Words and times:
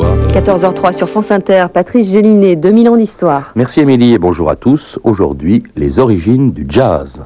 François. 0.00 0.16
14h03 0.32 0.92
sur 0.92 1.08
France 1.08 1.30
Inter, 1.30 1.66
Patrice 1.72 2.10
Gélinet, 2.10 2.56
2000 2.56 2.88
ans 2.88 2.96
d'histoire. 2.96 3.52
Merci 3.54 3.80
Émilie 3.80 4.14
et 4.14 4.18
bonjour 4.18 4.50
à 4.50 4.56
tous. 4.56 4.98
Aujourd'hui, 5.04 5.62
les 5.76 5.98
origines 5.98 6.52
du 6.52 6.66
jazz. 6.68 7.24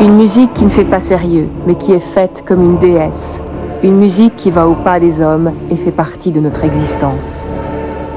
Une 0.00 0.16
musique 0.16 0.54
qui 0.54 0.64
ne 0.64 0.70
fait 0.70 0.84
pas 0.84 1.00
sérieux, 1.00 1.48
mais 1.66 1.74
qui 1.74 1.92
est 1.92 2.00
faite 2.00 2.44
comme 2.46 2.62
une 2.62 2.78
déesse. 2.78 3.40
Une 3.82 3.96
musique 3.96 4.36
qui 4.36 4.50
va 4.50 4.68
au 4.68 4.74
pas 4.74 5.00
des 5.00 5.20
hommes 5.20 5.52
et 5.70 5.76
fait 5.76 5.92
partie 5.92 6.30
de 6.30 6.40
notre 6.40 6.64
existence. 6.64 7.44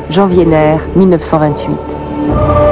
Jean 0.09 0.28
Vienner, 0.28 0.78
1928. 0.96 2.70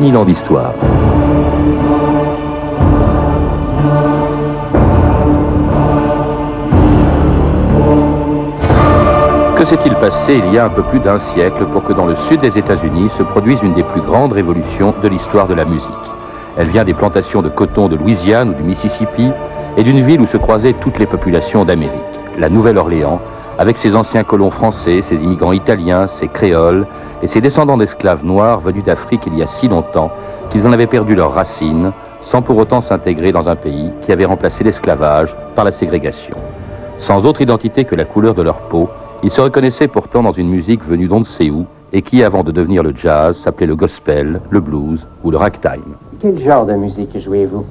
Ans 0.00 0.24
d'histoire. 0.24 0.72
Que 9.56 9.66
s'est-il 9.66 9.94
passé 9.96 10.40
il 10.42 10.54
y 10.54 10.58
a 10.58 10.64
un 10.64 10.70
peu 10.70 10.82
plus 10.82 11.00
d'un 11.00 11.18
siècle 11.18 11.66
pour 11.66 11.84
que 11.84 11.92
dans 11.92 12.06
le 12.06 12.16
sud 12.16 12.40
des 12.40 12.56
États-Unis 12.56 13.10
se 13.10 13.22
produise 13.22 13.60
une 13.62 13.74
des 13.74 13.82
plus 13.82 14.00
grandes 14.00 14.32
révolutions 14.32 14.94
de 15.02 15.08
l'histoire 15.08 15.46
de 15.46 15.54
la 15.54 15.66
musique? 15.66 15.86
Elle 16.56 16.68
vient 16.68 16.84
des 16.84 16.94
plantations 16.94 17.42
de 17.42 17.50
coton 17.50 17.88
de 17.88 17.96
Louisiane 17.96 18.48
ou 18.48 18.54
du 18.54 18.62
Mississippi 18.62 19.30
et 19.76 19.82
d'une 19.82 20.00
ville 20.00 20.22
où 20.22 20.26
se 20.26 20.38
croisaient 20.38 20.72
toutes 20.72 20.98
les 20.98 21.06
populations 21.06 21.66
d'Amérique, 21.66 22.00
la 22.38 22.48
Nouvelle-Orléans, 22.48 23.20
avec 23.60 23.76
ses 23.76 23.94
anciens 23.94 24.24
colons 24.24 24.50
français, 24.50 25.02
ses 25.02 25.22
immigrants 25.22 25.52
italiens, 25.52 26.06
ses 26.06 26.28
créoles 26.28 26.86
et 27.22 27.26
ses 27.26 27.42
descendants 27.42 27.76
d'esclaves 27.76 28.24
noirs 28.24 28.60
venus 28.60 28.82
d'Afrique 28.82 29.24
il 29.26 29.36
y 29.36 29.42
a 29.42 29.46
si 29.46 29.68
longtemps 29.68 30.10
qu'ils 30.50 30.66
en 30.66 30.72
avaient 30.72 30.86
perdu 30.86 31.14
leurs 31.14 31.34
racines 31.34 31.92
sans 32.22 32.40
pour 32.40 32.56
autant 32.56 32.80
s'intégrer 32.80 33.32
dans 33.32 33.50
un 33.50 33.56
pays 33.56 33.90
qui 34.00 34.12
avait 34.12 34.24
remplacé 34.24 34.64
l'esclavage 34.64 35.36
par 35.54 35.66
la 35.66 35.72
ségrégation. 35.72 36.36
Sans 36.96 37.26
autre 37.26 37.42
identité 37.42 37.84
que 37.84 37.94
la 37.94 38.06
couleur 38.06 38.34
de 38.34 38.40
leur 38.40 38.62
peau, 38.62 38.88
ils 39.22 39.30
se 39.30 39.42
reconnaissaient 39.42 39.88
pourtant 39.88 40.22
dans 40.22 40.32
une 40.32 40.48
musique 40.48 40.82
venue 40.82 41.06
d'on 41.06 41.20
ne 41.20 41.24
sait 41.24 41.50
où 41.50 41.66
et 41.92 42.00
qui, 42.00 42.24
avant 42.24 42.42
de 42.42 42.52
devenir 42.52 42.82
le 42.82 42.94
jazz, 42.96 43.36
s'appelait 43.36 43.66
le 43.66 43.76
gospel, 43.76 44.40
le 44.48 44.60
blues 44.60 45.06
ou 45.22 45.30
le 45.30 45.36
ragtime. 45.36 45.96
Quel 46.18 46.38
genre 46.38 46.64
de 46.64 46.72
musique 46.72 47.18
jouez-vous? 47.18 47.66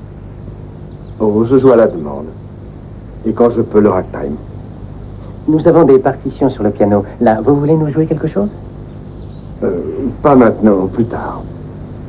Oh, 1.19 1.43
je 1.45 1.57
joue 1.57 1.71
à 1.71 1.77
la 1.77 1.87
demande. 1.87 2.27
Et 3.25 3.33
quand 3.33 3.49
je 3.49 3.63
peux, 3.63 3.79
le 3.79 3.89
ragtime. 3.89 4.35
Nous 5.49 5.67
avons 5.67 5.83
des 5.83 5.97
partitions 5.97 6.47
sur 6.47 6.61
le 6.61 6.69
piano. 6.69 7.03
Là, 7.19 7.39
vous 7.43 7.55
voulez 7.55 7.75
nous 7.75 7.87
jouer 7.87 8.05
quelque 8.05 8.27
chose? 8.27 8.49
Euh, 9.63 9.79
Pas 10.21 10.35
maintenant, 10.35 10.85
plus 10.85 11.05
tard. 11.05 11.41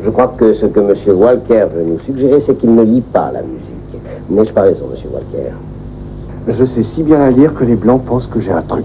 Je 0.04 0.10
crois 0.10 0.34
que 0.36 0.52
ce 0.52 0.66
que 0.66 0.78
M. 0.78 0.94
Walker 1.16 1.64
veut 1.74 1.84
nous 1.84 1.98
suggérer, 2.00 2.38
c'est 2.38 2.54
qu'il 2.56 2.74
ne 2.74 2.82
lit 2.82 3.00
pas 3.00 3.30
la 3.32 3.40
musique. 3.40 3.96
N'ai-je 4.28 4.52
pas 4.52 4.60
raison, 4.60 4.84
M. 4.94 5.10
Walker? 5.10 5.52
Je 6.48 6.64
sais 6.66 6.82
si 6.82 7.02
bien 7.02 7.18
la 7.18 7.30
lire 7.30 7.54
que 7.54 7.64
les 7.64 7.76
Blancs 7.76 8.02
pensent 8.04 8.26
que 8.26 8.40
j'ai 8.40 8.52
un 8.52 8.60
truc. 8.60 8.84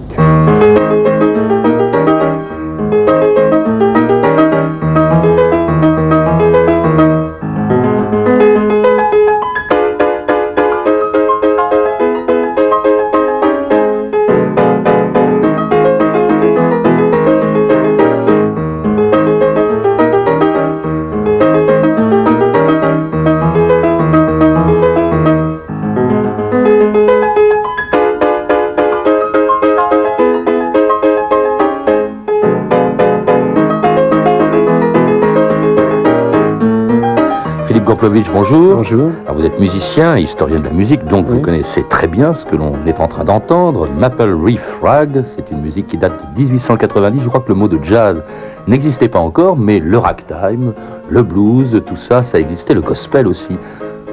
Bonjour. 37.86 38.76
Bonjour. 38.78 39.12
Alors 39.26 39.36
vous 39.36 39.46
êtes 39.46 39.60
musicien 39.60 40.18
et 40.18 40.22
historien 40.22 40.60
de 40.60 40.64
la 40.64 40.72
musique, 40.72 41.06
donc 41.06 41.28
vous 41.28 41.40
connaissez 41.40 41.84
très 41.84 42.08
bien 42.08 42.34
ce 42.34 42.46
que 42.46 42.56
l'on 42.56 42.74
est 42.88 43.00
en 43.00 43.08
train 43.08 43.24
d'entendre. 43.24 43.88
Maple 43.94 44.32
Reef 44.34 44.80
Rag, 44.82 45.22
c'est 45.24 45.52
une 45.52 45.62
musique 45.62 45.88
qui 45.88 45.98
date 45.98 46.14
de 46.34 46.42
1890. 46.42 47.22
Je 47.22 47.30
crois 47.30 47.42
que 47.42 47.50
le 47.50 47.56
mot 47.56 47.68
de 47.68 47.82
jazz 47.84 48.24
n'existait 48.68 49.08
pas 49.08 49.20
encore, 49.20 49.56
mais 49.56 49.80
le 49.80 49.98
ragtime, 49.98 50.74
le 51.10 51.24
blues, 51.24 51.82
tout 51.86 51.96
ça, 51.96 52.24
ça 52.24 52.40
existait, 52.40 52.74
le 52.74 52.82
gospel 52.82 53.28
aussi. 53.28 53.58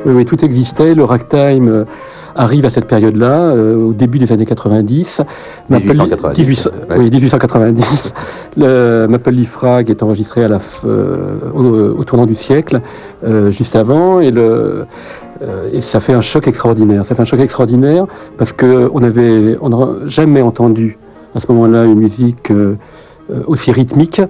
Oui, 0.05 0.13
oui, 0.13 0.25
tout 0.25 0.45
existait. 0.45 0.95
Le 0.95 1.05
ragtime 1.05 1.69
euh, 1.69 1.85
arrive 2.35 2.65
à 2.65 2.71
cette 2.71 2.87
période-là, 2.87 3.33
euh, 3.33 3.77
au 3.77 3.93
début 3.93 4.19
des 4.19 4.33
années 4.33 4.47
90. 4.47 5.23
1890. 5.71 6.69
Oui, 6.97 7.11
1890. 7.11 8.13
Le 8.57 9.07
Maple 9.09 9.31
Leaf 9.31 9.57
Rag 9.57 9.91
est 9.91 10.03
enregistré 10.03 10.45
à 10.45 10.49
la 10.49 10.61
euh, 10.85 11.51
au, 11.53 12.05
tournant 12.05 12.27
du 12.27 12.35
siècle, 12.35 12.81
juste 13.51 13.77
avant, 13.77 14.21
et, 14.21 14.31
le, 14.31 14.87
et 15.73 15.81
ça 15.81 16.01
fait 16.01 16.13
un 16.13 16.21
choc 16.21 16.47
extraordinaire. 16.47 17.07
Ça 17.07 17.15
fait 17.15 17.23
un 17.23 17.27
choc 17.27 17.41
extraordinaire 17.41 18.07
parce 18.37 18.53
qu'on 18.53 19.01
n'avait 19.01 19.57
on 19.61 20.07
jamais 20.07 20.43
entendu 20.43 20.99
à 21.35 21.41
ce 21.41 21.47
moment-là 21.53 21.85
une 21.85 21.99
musique 21.99 22.51
euh, 22.51 22.75
aussi 23.47 23.73
rythmique, 23.73 24.21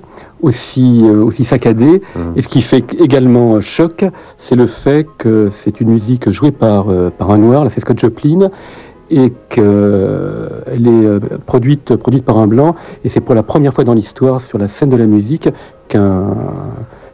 aussi, 0.43 1.01
euh, 1.05 1.23
aussi 1.25 1.45
saccadé. 1.45 2.03
Mmh. 2.15 2.21
Et 2.37 2.43
ce 2.43 2.49
qui 2.49 2.63
fait 2.63 2.85
également 2.99 3.61
choc, 3.61 4.05
c'est 4.37 4.57
le 4.57 4.67
fait 4.67 5.07
que 5.19 5.49
c'est 5.51 5.81
une 5.81 5.91
musique 5.91 6.31
jouée 6.31 6.53
par, 6.53 6.89
euh, 6.89 7.11
par 7.11 7.31
un 7.31 7.39
noir, 7.39 7.65
là 7.65 7.71
c'est 7.71 7.81
Scott 7.81 7.99
Joplin, 7.99 8.51
et 9.11 9.33
qu'elle 9.51 10.87
est 10.87 11.39
produite, 11.45 11.97
produite 11.97 12.25
par 12.25 12.39
un 12.39 12.47
blanc. 12.47 12.75
Et 13.05 13.09
c'est 13.09 13.21
pour 13.21 13.35
la 13.35 13.43
première 13.43 13.75
fois 13.75 13.85
dans 13.85 13.95
l'histoire, 13.95 14.41
sur 14.41 14.57
la 14.59 14.69
scène 14.69 14.89
de 14.89 14.97
la 14.97 15.07
musique, 15.07 15.49
qu'un 15.89 16.35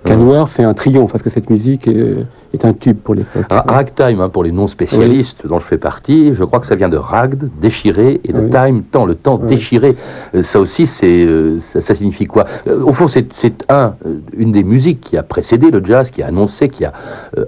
qu'un 0.05 0.16
noir 0.16 0.49
fait 0.49 0.62
un 0.62 0.75
triomphe, 0.75 1.12
parce 1.12 1.22
que 1.22 1.31
cette 1.31 1.50
musique 1.50 1.88
est, 1.88 2.26
un 2.62 2.72
tube 2.72 2.98
pour 2.98 3.14
les 3.14 3.25
Ragtime, 3.50 4.20
hein, 4.20 4.28
pour 4.28 4.44
les 4.44 4.53
non-spécialistes 4.53 5.47
dont 5.47 5.59
je 5.59 5.66
fais 5.66 5.78
partie, 5.78 6.34
je 6.34 6.44
crois 6.44 6.60
que 6.60 6.66
ça 6.66 6.76
vient 6.76 6.88
de 6.88 6.97
ragd, 6.97 7.48
déchiré, 7.60 8.20
et 8.25 8.32
de 8.32 8.48
time, 8.48 8.82
temps, 8.82 9.06
le 9.06 9.14
temps 9.14 9.38
déchiré. 9.38 9.97
Euh, 10.34 10.42
ça 10.42 10.60
aussi, 10.60 10.87
c'est, 10.87 11.26
euh, 11.26 11.58
ça, 11.60 11.94
signifie 11.94 12.26
quoi? 12.26 12.44
Euh, 12.66 12.82
Au 12.82 12.92
fond, 12.92 13.08
c'est, 13.08 13.64
un, 13.69 13.94
une 14.37 14.53
des 14.53 14.64
musiques 14.64 15.00
qui 15.00 15.16
a 15.16 15.22
précédé 15.22 15.70
le 15.70 15.84
jazz, 15.84 16.10
qui 16.10 16.22
a 16.22 16.26
annoncé, 16.26 16.69
qui 16.69 16.84
a 16.84 16.92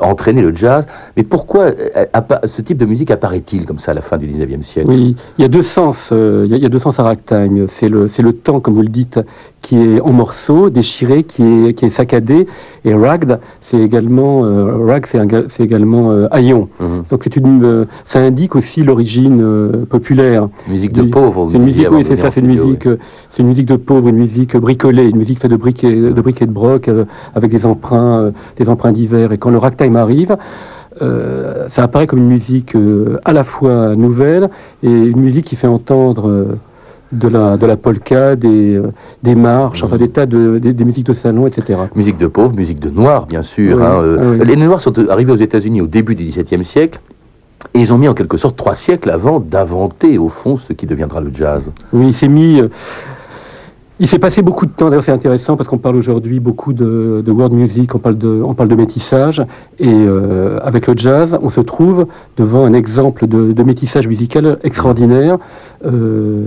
entraîné 0.01 0.43
le 0.43 0.55
jazz. 0.55 0.87
Mais 1.17 1.23
pourquoi 1.23 1.71
ce 2.45 2.63
type 2.63 2.79
de 2.79 2.87
musique 2.87 3.11
apparaît-il 3.11 3.67
comme 3.67 3.79
ça 3.79 3.93
à 3.93 3.95
la 3.95 4.03
fin 4.03 4.19
du 4.19 4.27
19e 4.27 4.63
siècle? 4.63 4.89
Oui, 4.89 5.17
il 5.39 5.43
y 5.43 5.45
a 5.45 5.49
deux 5.49 5.63
sens, 5.63 6.11
il 6.13 6.47
y, 6.47 6.67
a 6.67 6.69
deux 6.69 6.79
sens 6.79 6.99
à 6.99 7.03
ragtime. 7.03 7.67
C'est 7.69 7.89
le, 7.89 8.09
c'est 8.09 8.23
le 8.23 8.33
temps, 8.33 8.61
comme 8.61 8.75
vous 8.75 8.83
le 8.83 8.89
dites, 8.89 9.21
qui 9.63 9.77
est 9.77 10.01
en 10.01 10.13
morceaux, 10.13 10.71
déchiré, 10.71 11.23
qui 11.25 11.43
est, 11.43 11.75
qui 11.75 11.87
est 11.87 11.91
saccadé. 11.91 12.47
Et 12.85 12.95
ragged, 12.95 13.39
c'est 13.61 13.79
également, 13.79 14.45
euh, 14.91 15.45
c'est 15.49 15.63
également 15.63 16.11
euh, 16.11 16.27
haillon. 16.31 16.69
Mhm. 16.81 17.03
Donc 17.11 17.21
c'est 17.23 17.37
une, 17.37 17.65
euh, 17.65 17.85
ça 18.05 18.21
indique 18.21 18.57
aussi 18.57 18.83
l'origine 18.83 19.41
euh, 19.43 19.85
populaire. 19.89 20.49
Musique 20.69 20.93
de 20.93 21.03
pauvre. 21.03 21.49
C'est 21.51 21.57
une 21.57 21.65
musique, 21.65 21.89
oui, 21.91 22.05
c'est 22.05 22.17
ça, 22.17 22.31
c'est 22.31 22.41
une 22.41 22.49
musique, 22.49 22.89
c'est 23.31 23.43
une 23.43 23.49
musique 23.49 23.67
de 23.67 23.77
pauvre, 23.77 24.09
une 24.09 24.17
musique 24.17 24.57
bricolée, 24.57 25.09
une 25.09 25.17
musique 25.17 25.41
faite 25.41 25.51
de 25.51 25.57
briques 25.57 25.85
et 25.85 25.95
de 25.95 26.21
briques 26.21 26.43
et 26.43 26.47
de 26.47 26.53
broc, 26.53 26.91
avec 27.35 27.51
des 27.51 27.67
emprunts, 27.67 28.33
des 28.57 28.69
emprunts 28.69 28.93
divers. 28.93 29.33
Et 29.33 29.39
quand 29.39 29.51
le 29.51 29.59
ragtime 29.59 29.97
arrive, 29.97 30.37
ça 31.69 31.83
apparaît 31.83 32.07
comme 32.07 32.19
une 32.21 32.29
musique 32.29 32.75
à 33.25 33.33
la 33.33 33.45
fois 33.45 33.95
nouvelle 33.97 34.51
et 34.83 34.91
une 34.91 35.21
musique 35.21 35.47
qui 35.47 35.57
fait 35.57 35.67
entendre 35.67 36.59
de 37.13 37.29
la, 37.29 37.57
de 37.57 37.67
la 37.67 37.77
polka, 37.77 38.37
des, 38.37 38.77
euh, 38.77 38.93
des 39.23 39.35
marches, 39.35 39.83
enfin 39.83 39.97
des 39.97 40.09
tas 40.09 40.27
de 40.27 40.59
des, 40.59 40.85
musiques 40.85 41.07
de 41.07 41.13
salon, 41.13 41.47
etc. 41.47 41.79
Musique 41.95 42.17
de 42.17 42.27
pauvres, 42.27 42.55
musique 42.55 42.81
de 42.81 42.91
noirs, 42.91 43.27
bien 43.27 43.43
sûr. 43.43 43.83
Hein, 43.83 44.01
euh, 44.03 44.45
Les 44.45 44.57
noirs 44.57 44.81
sont 44.81 44.97
arrivés 45.09 45.33
aux 45.33 45.37
États-Unis 45.37 45.81
au 45.81 45.87
début 45.87 46.15
du 46.15 46.25
XVIIe 46.25 46.65
siècle. 46.65 47.01
Et 47.75 47.81
ils 47.81 47.93
ont 47.93 47.99
mis 47.99 48.09
en 48.09 48.15
quelque 48.15 48.37
sorte 48.39 48.57
trois 48.57 48.75
siècles 48.75 49.11
avant 49.11 49.39
d'inventer, 49.39 50.17
au 50.17 50.29
fond, 50.29 50.57
ce 50.57 50.73
qui 50.73 50.87
deviendra 50.87 51.21
le 51.21 51.31
jazz. 51.33 51.71
Oui, 51.93 52.09
il 52.09 52.15
s'est 52.15 52.29
mis. 52.29 52.61
Euh, 52.61 52.69
Il 54.03 54.09
s'est 54.09 54.19
passé 54.19 54.41
beaucoup 54.41 54.65
de 54.65 54.71
temps, 54.71 54.89
d'ailleurs 54.89 55.03
c'est 55.03 55.13
intéressant 55.13 55.59
parce 55.59 55.69
qu'on 55.69 55.77
parle 55.77 55.97
aujourd'hui 55.97 56.41
beaucoup 56.41 56.73
de, 56.73 57.23
world 57.29 57.53
music, 57.53 57.95
on 57.95 57.99
parle 57.99 58.17
de, 58.17 58.41
on 58.43 58.55
parle 58.55 58.71
de 58.71 58.75
métissage, 58.75 59.45
et 59.79 59.93
euh, 59.93 60.59
avec 60.63 60.87
le 60.87 60.95
jazz, 60.97 61.39
on 61.43 61.51
se 61.51 61.61
trouve 61.61 62.07
devant 62.39 62.65
un 62.65 62.73
exemple 62.73 63.27
de, 63.27 63.63
métissage 63.63 64.09
musical 64.09 64.59
extraordinaire, 64.63 65.37
euh, 65.85 66.47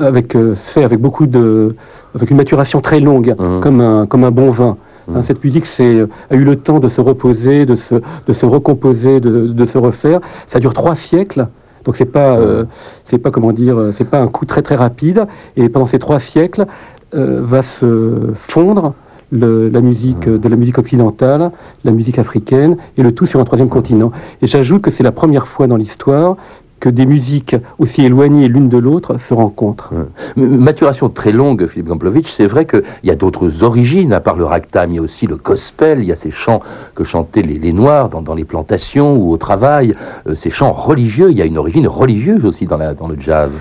avec, 0.00 0.36
euh, 0.36 0.54
fait 0.54 0.84
avec 0.84 1.00
beaucoup 1.00 1.26
de, 1.26 1.74
avec 2.14 2.30
une 2.30 2.36
maturation 2.36 2.80
très 2.80 3.00
longue, 3.00 3.34
mmh. 3.36 3.58
comme, 3.60 3.80
un, 3.80 4.06
comme 4.06 4.22
un 4.22 4.30
bon 4.30 4.50
vin. 4.50 4.76
Hein, 5.08 5.18
mmh. 5.18 5.22
cette 5.22 5.42
musique 5.42 5.66
a 5.80 6.36
eu 6.36 6.44
le 6.44 6.54
temps 6.54 6.78
de 6.78 6.88
se 6.88 7.00
reposer, 7.00 7.66
de 7.66 7.74
se, 7.74 7.96
de 7.96 8.32
se 8.32 8.46
recomposer, 8.46 9.18
de, 9.18 9.48
de 9.48 9.66
se 9.66 9.76
refaire. 9.76 10.20
Ça 10.46 10.60
dure 10.60 10.72
trois 10.72 10.94
siècles. 10.94 11.48
Donc 11.84 11.96
c'est 11.96 12.06
pas, 12.06 12.36
euh, 12.36 12.64
c'est 13.04 13.18
pas 13.18 13.30
comment 13.30 13.52
dire, 13.52 13.78
euh, 13.78 13.92
c'est 13.92 14.08
pas 14.08 14.20
un 14.20 14.28
coup 14.28 14.46
très 14.46 14.62
très 14.62 14.76
rapide. 14.76 15.26
Et 15.56 15.68
pendant 15.68 15.86
ces 15.86 15.98
trois 15.98 16.18
siècles, 16.18 16.66
euh, 17.14 17.40
va 17.42 17.62
se 17.62 18.30
fondre 18.34 18.94
la 19.34 19.80
musique 19.80 20.28
de 20.28 20.46
la 20.46 20.56
musique 20.56 20.76
occidentale, 20.76 21.52
la 21.84 21.90
musique 21.90 22.18
africaine, 22.18 22.76
et 22.98 23.02
le 23.02 23.12
tout 23.12 23.24
sur 23.24 23.40
un 23.40 23.44
troisième 23.44 23.70
continent. 23.70 24.12
Et 24.42 24.46
j'ajoute 24.46 24.82
que 24.82 24.90
c'est 24.90 25.02
la 25.02 25.10
première 25.10 25.46
fois 25.46 25.66
dans 25.66 25.76
l'histoire 25.76 26.36
que 26.82 26.88
des 26.88 27.06
musiques 27.06 27.54
aussi 27.78 28.04
éloignées 28.04 28.48
l'une 28.48 28.68
de 28.68 28.76
l'autre 28.76 29.16
se 29.16 29.32
rencontrent. 29.32 29.94
Maturation 30.34 31.08
très 31.08 31.30
longue, 31.30 31.68
Philippe 31.68 31.86
Gamplovitch, 31.86 32.28
c'est 32.28 32.48
vrai 32.48 32.66
qu'il 32.66 32.82
y 33.04 33.10
a 33.12 33.14
d'autres 33.14 33.62
origines, 33.62 34.12
à 34.12 34.18
part 34.18 34.34
le 34.34 34.44
ragtime, 34.44 34.90
il 34.90 34.96
y 34.96 34.98
a 34.98 35.02
aussi 35.02 35.28
le 35.28 35.36
gospel, 35.36 36.00
il 36.00 36.06
y 36.06 36.12
a 36.12 36.16
ces 36.16 36.32
chants 36.32 36.60
que 36.96 37.04
chantaient 37.04 37.42
les, 37.42 37.72
Noirs 37.72 38.08
dans, 38.08 38.34
les 38.34 38.44
plantations 38.44 39.14
ou 39.14 39.30
au 39.30 39.36
travail, 39.36 39.94
euh, 40.26 40.34
ces 40.34 40.50
chants 40.50 40.72
religieux, 40.72 41.30
il 41.30 41.38
y 41.38 41.42
a 41.42 41.44
une 41.44 41.56
origine 41.56 41.86
religieuse 41.86 42.44
aussi 42.44 42.66
dans 42.66 42.78
le 42.78 43.16
jazz. 43.16 43.56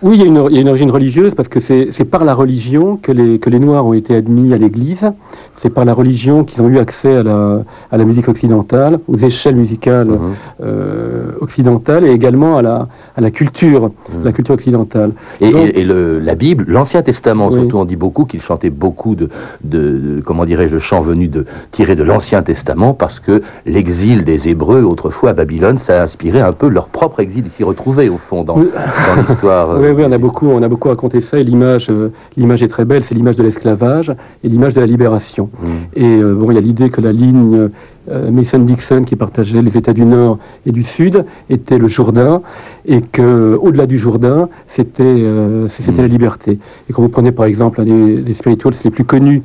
Oui, 0.00 0.16
il 0.16 0.20
y, 0.20 0.22
a 0.22 0.26
une, 0.60 0.68
origine 0.68 0.90
religieuse 0.90 1.34
parce 1.34 1.48
que 1.48 1.60
c'est 1.60 2.04
par 2.10 2.24
la 2.24 2.34
religion 2.34 2.96
que 2.96 3.12
les, 3.12 3.38
que 3.38 3.50
les 3.50 3.58
Noirs 3.58 3.84
ont 3.84 3.92
été 3.92 4.14
admis 4.14 4.54
à 4.54 4.56
l'Église. 4.56 5.10
C'est 5.54 5.68
par 5.70 5.84
la 5.84 5.92
religion 5.92 6.44
qu'ils 6.44 6.62
ont 6.62 6.68
eu 6.68 6.78
accès 6.78 7.16
à 7.16 7.22
la, 7.22 7.62
à 7.90 7.96
la, 7.96 8.04
musique 8.04 8.28
occidentale, 8.28 9.00
aux 9.06 9.16
échelles 9.16 9.56
musicales 9.56 10.08
mhm. 10.08 10.20
euh, 10.62 11.32
occidentales 11.40 12.06
et 12.06 12.10
également 12.10 12.56
à 12.56 12.62
la, 12.62 12.88
à 13.16 13.20
la 13.20 13.30
culture, 13.30 13.90
mhm. 14.14 14.24
la 14.24 14.32
culture 14.32 14.54
occidentale. 14.54 15.12
Et, 15.40 15.48
et, 15.48 15.84
le, 15.84 16.20
la 16.20 16.34
Bible, 16.34 16.64
l'Ancien 16.68 17.02
Testament, 17.02 17.50
surtout, 17.50 17.76
on 17.76 17.84
dit 17.84 17.96
beaucoup 17.96 18.24
qu'il 18.24 18.40
chantait 18.40 18.70
beaucoup 18.70 19.14
de, 19.14 19.28
de, 19.64 20.22
comment 20.24 20.46
dirais-je, 20.46 20.74
de 20.74 20.78
chants 20.78 21.02
venus 21.02 21.30
de 21.30 21.44
tirés 21.70 21.96
de 21.96 22.02
l'Ancien 22.02 22.42
Testament 22.42 22.94
parce 22.94 23.20
que 23.20 23.42
l'exil 23.66 24.24
des 24.24 24.48
Hébreux 24.48 24.82
autrefois 24.82 25.30
à 25.30 25.32
Babylone, 25.34 25.76
ça 25.76 26.00
a 26.00 26.04
inspiré 26.04 26.40
un 26.40 26.52
peu 26.52 26.68
leur 26.68 26.88
propre 26.88 27.20
exil. 27.20 27.44
S'y 27.50 27.64
retrouvaient 27.64 28.08
au 28.08 28.18
fond 28.18 28.42
dans, 28.42 28.56
dans 28.56 29.22
l'histoire. 29.26 29.65
Oui, 29.74 29.88
oui, 29.94 30.04
on 30.06 30.12
a 30.12 30.18
beaucoup, 30.18 30.48
on 30.48 30.62
a 30.62 30.68
beaucoup 30.68 30.88
raconté 30.88 31.20
ça. 31.20 31.38
Et 31.38 31.44
l'image, 31.44 31.88
euh, 31.90 32.10
l'image 32.36 32.62
est 32.62 32.68
très 32.68 32.84
belle. 32.84 33.04
C'est 33.04 33.14
l'image 33.14 33.36
de 33.36 33.42
l'esclavage 33.42 34.10
et 34.44 34.48
l'image 34.48 34.74
de 34.74 34.80
la 34.80 34.86
libération. 34.86 35.50
Mm. 35.60 35.68
Et 35.94 36.04
euh, 36.04 36.34
bon, 36.34 36.50
il 36.50 36.54
y 36.54 36.58
a 36.58 36.60
l'idée 36.60 36.90
que 36.90 37.00
la 37.00 37.12
ligne 37.12 37.70
euh, 38.10 38.30
Mason-Dixon 38.30 39.04
qui 39.04 39.16
partageait 39.16 39.62
les 39.62 39.76
États 39.76 39.92
du 39.92 40.04
Nord 40.04 40.38
et 40.64 40.72
du 40.72 40.82
Sud 40.82 41.24
était 41.50 41.78
le 41.78 41.88
Jourdain 41.88 42.42
et 42.84 43.00
que 43.00 43.56
au-delà 43.60 43.86
du 43.86 43.98
Jours 43.98 44.18
c'était 44.66 45.24
c'était 45.68 45.98
mm. 45.98 46.02
la 46.02 46.08
liberté. 46.08 46.58
Et 46.88 46.92
quand 46.92 47.02
vous 47.02 47.08
prenez 47.08 47.32
par 47.32 47.46
exemple 47.46 47.82
les, 47.82 48.16
les 48.16 48.34
spirituals 48.34 48.74
les 48.84 48.90
plus 48.90 49.04
connus 49.04 49.42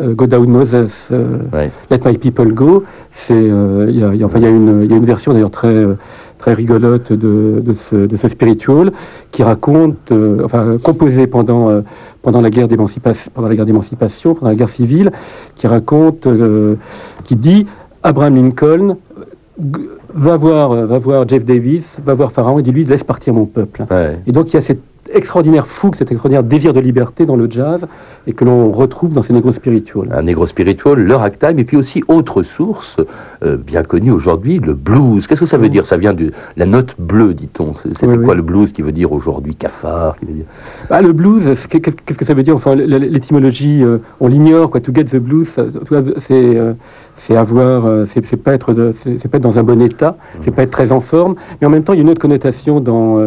Go 0.00 0.26
Down 0.26 0.48
Moses, 0.48 1.10
Let 1.90 2.00
My 2.06 2.18
People 2.18 2.54
Go. 2.54 2.84
C'est, 3.10 3.34
il 3.34 3.98
y, 3.98 4.02
a, 4.04 4.26
enfin, 4.26 4.38
il 4.38 4.44
y, 4.44 4.46
a 4.46 4.50
une, 4.50 4.88
y 4.88 4.94
a 4.94 4.96
une 4.96 5.04
version 5.04 5.32
d'ailleurs 5.32 5.50
très 5.50 5.86
très 6.38 6.54
rigolote 6.54 7.12
de, 7.12 7.62
de, 7.64 7.72
ce, 7.72 8.28
spiritual 8.28 8.92
qui 9.32 9.42
raconte, 9.42 10.12
euh, 10.12 10.42
enfin 10.44 10.78
composé 10.82 11.26
pendant, 11.26 11.68
euh, 11.68 11.80
pendant 12.22 12.40
la 12.40 12.50
guerre 12.50 12.68
d'émancipation, 12.68 13.30
pendant 13.34 13.48
la 13.48 13.56
guerre 13.56 13.66
d'émancipation, 13.66 14.34
pendant 14.34 14.50
la 14.50 14.56
guerre 14.56 14.68
civile, 14.68 15.10
qui 15.54 15.66
raconte, 15.66 16.26
euh, 16.26 16.76
qui 17.24 17.36
dit 17.36 17.66
Abraham 18.02 18.36
Lincoln 18.36 18.96
va 20.18 20.36
voir, 20.36 20.70
va 20.86 20.98
voir 20.98 21.28
Jeff 21.28 21.44
Davis, 21.44 21.98
va 22.04 22.14
voir 22.14 22.32
Pharaon 22.32 22.58
et 22.58 22.62
dit 22.62 22.72
lui 22.72 22.84
laisse 22.84 23.04
partir 23.04 23.34
mon 23.34 23.46
peuple. 23.46 23.84
Et 24.26 24.32
donc 24.32 24.50
il 24.52 24.54
y 24.54 24.56
a 24.56 24.60
cette 24.60 24.82
extraordinaire 25.12 25.66
fougue, 25.66 25.94
cet 25.94 26.10
extraordinaire 26.12 26.42
désir 26.42 26.72
de 26.72 26.80
liberté 26.80 27.26
dans 27.26 27.36
le 27.36 27.50
jazz 27.50 27.86
et 28.26 28.32
que 28.32 28.44
l'on 28.44 28.70
retrouve 28.70 29.12
dans 29.12 29.22
ces 29.22 29.32
négro 29.32 29.52
spirituels. 29.52 30.08
Un 30.12 30.22
négro 30.22 30.46
spirituel, 30.46 30.98
le 30.98 31.16
ragtime, 31.16 31.58
et 31.58 31.64
puis 31.64 31.76
aussi 31.76 32.02
autre 32.08 32.42
source 32.42 32.96
euh, 33.42 33.56
bien 33.56 33.82
connue 33.82 34.10
aujourd'hui, 34.10 34.58
le 34.58 34.74
blues. 34.74 35.26
Qu'est-ce 35.26 35.40
que 35.40 35.46
ça 35.46 35.58
veut 35.58 35.68
dire? 35.68 35.86
Ça 35.86 35.96
vient 35.96 36.14
de 36.14 36.32
la 36.56 36.66
note 36.66 36.94
bleue, 36.98 37.34
dit-on. 37.34 37.74
C'était 37.74 38.18
quoi 38.18 38.34
le 38.34 38.42
blues 38.42 38.72
qui 38.72 38.82
veut 38.82 38.92
dire 38.92 39.12
aujourd'hui? 39.12 39.54
Cafard 39.54 40.18
qui 40.18 40.26
veut 40.26 40.32
dire... 40.32 40.46
Ah, 40.90 41.00
Le 41.00 41.12
blues, 41.12 41.44
qu'est-ce 41.68 42.18
que 42.18 42.24
ça 42.24 42.34
veut 42.34 42.42
dire? 42.42 42.54
Enfin, 42.54 42.74
l'étymologie, 42.74 43.82
euh, 43.82 43.98
on 44.20 44.28
l'ignore. 44.28 44.70
Quoi. 44.70 44.80
To 44.80 44.92
get 44.94 45.04
the 45.04 45.16
blues, 45.16 45.48
c'est 46.18 46.58
euh, 46.58 46.74
c'est 47.14 47.36
avoir, 47.36 48.06
c'est 48.06 48.36
pas 48.36 48.54
être, 48.54 48.92
c'est 48.94 49.28
pas 49.28 49.38
être 49.38 49.42
dans 49.42 49.58
un 49.58 49.64
bon 49.64 49.82
état, 49.82 50.07
mm. 50.10 50.38
c'est 50.42 50.50
pas 50.50 50.62
être 50.62 50.70
très 50.70 50.92
en 50.92 51.00
forme. 51.00 51.34
Mais 51.60 51.66
en 51.66 51.70
même 51.70 51.84
temps, 51.84 51.92
il 51.92 51.96
y 51.96 52.00
a 52.00 52.02
une 52.02 52.10
autre 52.10 52.20
connotation 52.20 52.80
dans 52.80 53.18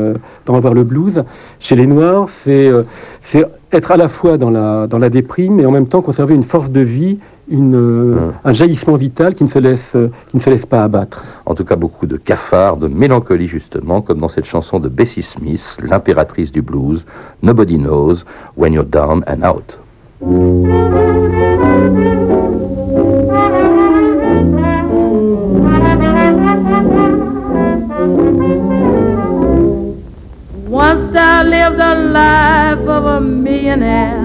dans 0.45 0.55
avoir 0.55 0.73
le 0.73 0.83
blues 0.83 1.23
chez 1.59 1.75
les 1.75 1.87
Noirs, 1.87 2.27
euh, 2.47 2.83
c'est 3.19 3.45
être 3.71 3.91
à 3.91 3.97
la 3.97 4.07
fois 4.07 4.37
dans 4.37 4.49
la, 4.49 4.87
dans 4.87 4.97
la 4.97 5.09
déprime 5.09 5.59
et 5.59 5.65
en 5.65 5.71
même 5.71 5.87
temps 5.87 6.01
conserver 6.01 6.35
une 6.35 6.43
force 6.43 6.71
de 6.71 6.81
vie, 6.81 7.19
une, 7.49 7.75
euh, 7.75 8.31
un 8.43 8.51
jaillissement 8.51 8.95
vital 8.95 9.33
qui 9.33 9.43
ne, 9.43 9.49
se 9.49 9.59
laisse, 9.59 9.95
euh, 9.95 10.11
qui 10.27 10.37
ne 10.37 10.41
se 10.41 10.49
laisse 10.49 10.65
pas 10.65 10.83
abattre. 10.83 11.23
En 11.45 11.55
tout 11.55 11.65
cas, 11.65 11.75
beaucoup 11.75 12.05
de 12.05 12.17
cafards, 12.17 12.77
de 12.77 12.87
mélancolie 12.87 13.47
justement, 13.47 14.01
comme 14.01 14.19
dans 14.19 14.27
cette 14.27 14.45
chanson 14.45 14.79
de 14.79 14.89
Bessie 14.89 15.23
Smith, 15.23 15.77
l'impératrice 15.81 16.51
du 16.51 16.61
blues, 16.61 17.05
Nobody 17.41 17.77
Knows 17.77 18.23
When 18.57 18.73
You're 18.73 18.85
Down 18.85 19.23
and 19.27 19.43
Out. 19.43 19.79
Once 31.11 31.23
I 31.23 31.43
lived 31.43 31.77
the 31.77 31.93
life 31.93 32.87
of 32.87 33.05
a 33.05 33.19
millionaire. 33.19 34.23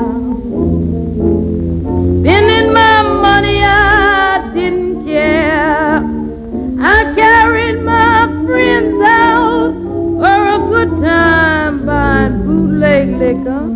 Spending 2.21 2.73
my 2.73 3.03
money, 3.03 3.61
I 3.61 4.49
didn't 4.55 5.05
care. 5.05 6.01
I 6.81 7.13
carried 7.17 7.83
my 7.83 8.29
friends 8.47 9.03
out 9.05 9.75
for 10.21 10.47
a 10.55 10.59
good 10.71 11.03
time, 11.03 11.85
buying 11.85 12.47
bootleg 12.47 13.09
liquor, 13.19 13.67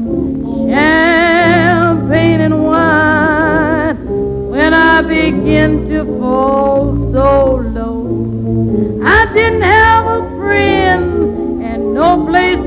champagne 0.70 2.40
and 2.42 2.62
wine. 2.64 3.96
When 4.50 4.72
I 4.72 5.02
began 5.02 5.88
to 5.88 6.04
fall 6.20 6.94
so 7.12 7.56
low, 7.74 9.02
I 9.04 9.26
didn't 9.34 9.62
have 9.62 9.99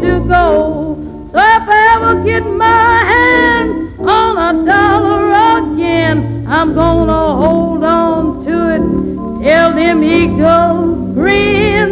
to 0.01 0.19
go. 0.27 0.97
So 1.31 1.37
if 1.37 1.67
I 1.67 1.93
ever 1.95 2.23
get 2.23 2.43
my 2.45 3.03
hand 3.13 3.99
on 3.99 4.37
a 4.37 4.53
dollar 4.65 5.31
again, 5.59 6.45
I'm 6.47 6.73
gonna 6.73 7.35
hold 7.35 7.83
on 7.83 8.43
to 8.45 8.75
it 8.75 8.81
till 9.43 9.73
them 9.73 10.03
eagles 10.03 11.13
grin. 11.15 11.91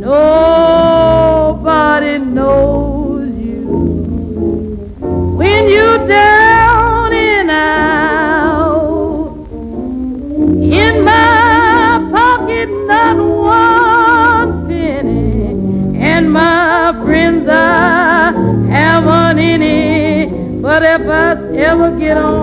Nobody 0.00 2.18
knows 2.18 2.83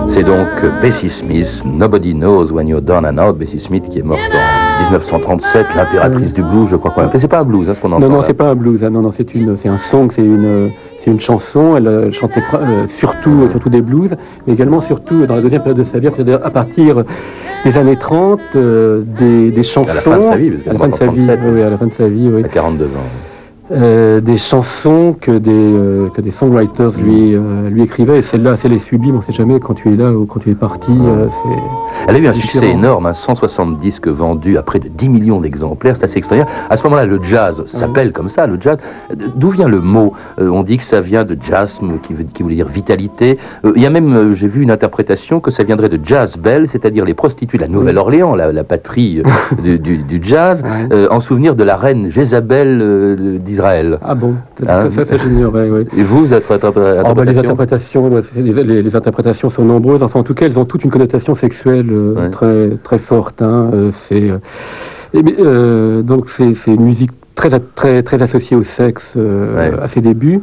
C'est 0.06 0.24
donc 0.24 0.48
Bessie 0.82 1.08
Smith, 1.08 1.62
Nobody 1.64 2.12
Knows 2.12 2.52
When 2.52 2.68
You're 2.68 2.82
Done 2.82 3.06
and 3.06 3.16
Out. 3.18 3.38
Bessie 3.38 3.58
Smith 3.58 3.88
qui 3.88 4.00
est 4.00 4.02
morte 4.02 4.20
en 4.20 4.80
1937, 4.82 5.74
l'impératrice 5.74 6.34
du 6.34 6.42
blues, 6.42 6.68
je 6.70 6.76
crois 6.76 6.90
qu'on 6.90 7.18
C'est 7.18 7.28
pas 7.28 7.40
un 7.40 7.44
blues, 7.44 7.70
hein, 7.70 7.74
ce 7.74 7.80
qu'on 7.80 7.92
entend. 7.92 8.06
Non, 8.06 8.16
non, 8.16 8.22
c'est 8.22 8.34
pas 8.34 8.50
un 8.50 8.54
blues. 8.54 8.84
Hein, 8.84 8.90
non, 8.90 9.00
non, 9.00 9.10
c'est 9.10 9.34
une, 9.34 9.56
c'est 9.56 9.68
un 9.68 9.78
song, 9.78 10.10
c'est 10.10 10.24
une, 10.24 10.70
c'est 10.98 11.10
une 11.10 11.20
chanson. 11.20 11.76
Elle 11.76 12.12
chantait 12.12 12.42
euh, 12.54 12.86
surtout, 12.88 13.48
surtout 13.48 13.70
des 13.70 13.80
blues, 13.80 14.14
mais 14.46 14.52
également 14.52 14.80
surtout 14.80 15.24
dans 15.24 15.36
la 15.36 15.40
deuxième 15.40 15.62
période 15.62 15.78
de 15.78 15.84
sa 15.84 15.98
vie, 15.98 16.08
à 16.08 16.50
partir 16.50 17.04
des 17.64 17.78
années 17.78 17.96
30, 17.96 18.38
euh, 18.54 19.02
des, 19.18 19.50
des 19.50 19.62
chansons. 19.62 19.90
À 19.90 19.94
la 19.94 20.00
fin 20.00 20.18
de 20.18 20.22
sa 20.22 20.36
vie, 20.36 20.50
parce 20.50 20.66
à 20.66 20.72
la 20.72 20.78
fin 20.78 20.88
de 20.88 20.94
sa 20.94 21.06
vie, 21.06 21.26
oui, 21.54 21.62
à 21.62 21.70
la 21.70 21.78
fin 21.78 21.86
de 21.86 21.92
sa 21.92 22.08
vie, 22.08 22.28
oui. 22.30 22.44
À 22.44 22.48
42 22.48 22.84
ans. 22.84 23.31
Euh, 23.70 24.20
des 24.20 24.36
chansons 24.36 25.14
que 25.18 25.30
des, 25.38 25.50
euh, 25.52 26.08
que 26.10 26.20
des 26.20 26.30
songwriters 26.32 26.90
lui, 26.98 27.34
euh, 27.34 27.70
lui 27.70 27.82
écrivaient. 27.82 28.18
Et 28.18 28.22
celle-là, 28.22 28.56
c'est 28.56 28.68
les 28.68 28.78
sublime, 28.80 29.14
on 29.14 29.18
ne 29.18 29.22
sait 29.22 29.32
jamais 29.32 29.60
quand 29.60 29.74
tu 29.74 29.92
es 29.92 29.96
là 29.96 30.12
ou 30.12 30.26
quand 30.26 30.40
tu 30.40 30.50
es 30.50 30.54
parti. 30.54 30.90
Elle 32.08 32.16
a 32.16 32.18
eu 32.18 32.26
un 32.26 32.32
succès 32.32 32.60
différent. 32.60 32.78
énorme, 32.78 33.06
hein, 33.06 33.12
170 33.12 33.76
disques 33.80 34.08
vendus 34.08 34.56
à 34.58 34.62
près 34.62 34.80
de 34.80 34.88
10 34.88 35.08
millions 35.08 35.40
d'exemplaires, 35.40 35.96
c'est 35.96 36.04
assez 36.04 36.18
extraordinaire. 36.18 36.52
À 36.68 36.76
ce 36.76 36.82
moment-là, 36.84 37.06
le 37.06 37.22
jazz 37.22 37.62
s'appelle 37.66 38.12
comme 38.12 38.28
ça, 38.28 38.46
le 38.46 38.56
jazz. 38.60 38.78
D'où 39.36 39.50
vient 39.50 39.68
le 39.68 39.80
mot? 39.80 40.12
On 40.38 40.62
dit 40.62 40.76
que 40.78 40.84
ça 40.84 41.00
vient 41.00 41.24
de 41.24 41.36
jasme, 41.40 41.98
qui, 42.02 42.14
veut, 42.14 42.24
qui 42.24 42.42
voulait 42.42 42.56
dire 42.56 42.68
vitalité. 42.68 43.38
Il 43.76 43.82
y 43.82 43.86
a 43.86 43.90
même, 43.90 44.34
j'ai 44.34 44.48
vu 44.48 44.62
une 44.62 44.70
interprétation 44.70 45.40
que 45.40 45.50
ça 45.50 45.62
viendrait 45.64 45.88
de 45.88 46.00
jazz 46.04 46.36
bell, 46.36 46.68
c'est-à-dire 46.68 47.04
les 47.04 47.14
prostituées 47.14 47.58
de 47.58 47.62
la 47.62 47.68
Nouvelle-Orléans, 47.68 48.34
la, 48.34 48.52
la 48.52 48.64
patrie 48.64 49.22
du, 49.62 49.78
du- 49.78 49.98
du 49.98 50.20
jazz, 50.22 50.62
Ouais. 50.62 51.08
en 51.10 51.20
souvenir 51.20 51.54
de 51.56 51.64
la 51.64 51.76
reine 51.76 52.08
Jézabel 52.08 53.38
d'Israël. 53.52 53.98
Ah 54.02 54.14
bon, 54.14 54.34
Ah. 54.66 54.82
ça, 54.84 54.90
ça, 54.90 55.04
ça, 55.04 55.16
j'ignorais, 55.16 55.68
oui. 55.70 55.86
Et 55.96 56.02
vous, 56.02 56.32
interprétation 56.32 57.04
Oh, 57.10 57.14
bah, 57.14 57.24
les 57.24 57.38
interprétations, 57.38 58.10
les, 58.36 58.52
les- 58.64 58.82
les 58.82 58.96
interprétations 58.96 59.48
sont 59.48 59.64
nombreuses. 59.64 60.02
Enfin, 60.02 60.20
en 60.20 60.22
tout 60.22 60.34
cas, 60.34 60.46
elles 60.46 60.58
ont 60.58 60.64
toute 60.64 60.84
une 60.84 60.90
connotation 60.90 61.34
sexuelle 61.34 61.88
euh, 61.90 62.14
Ouais. 62.14 62.30
très 62.30 62.70
très 62.82 62.98
forte. 62.98 63.42
hein. 63.42 63.70
Euh, 63.74 63.90
c'est 63.92 64.30
euh, 65.14 66.02
donc 66.02 66.28
c'est 66.28 66.52
une 66.66 66.82
musique 66.84 67.10
très 67.34 67.50
très 67.74 68.02
très 68.02 68.22
associée 68.22 68.56
au 68.56 68.62
sexe 68.62 69.14
Ouais. 69.16 69.72
à 69.80 69.88
ses 69.88 70.00
débuts. 70.00 70.40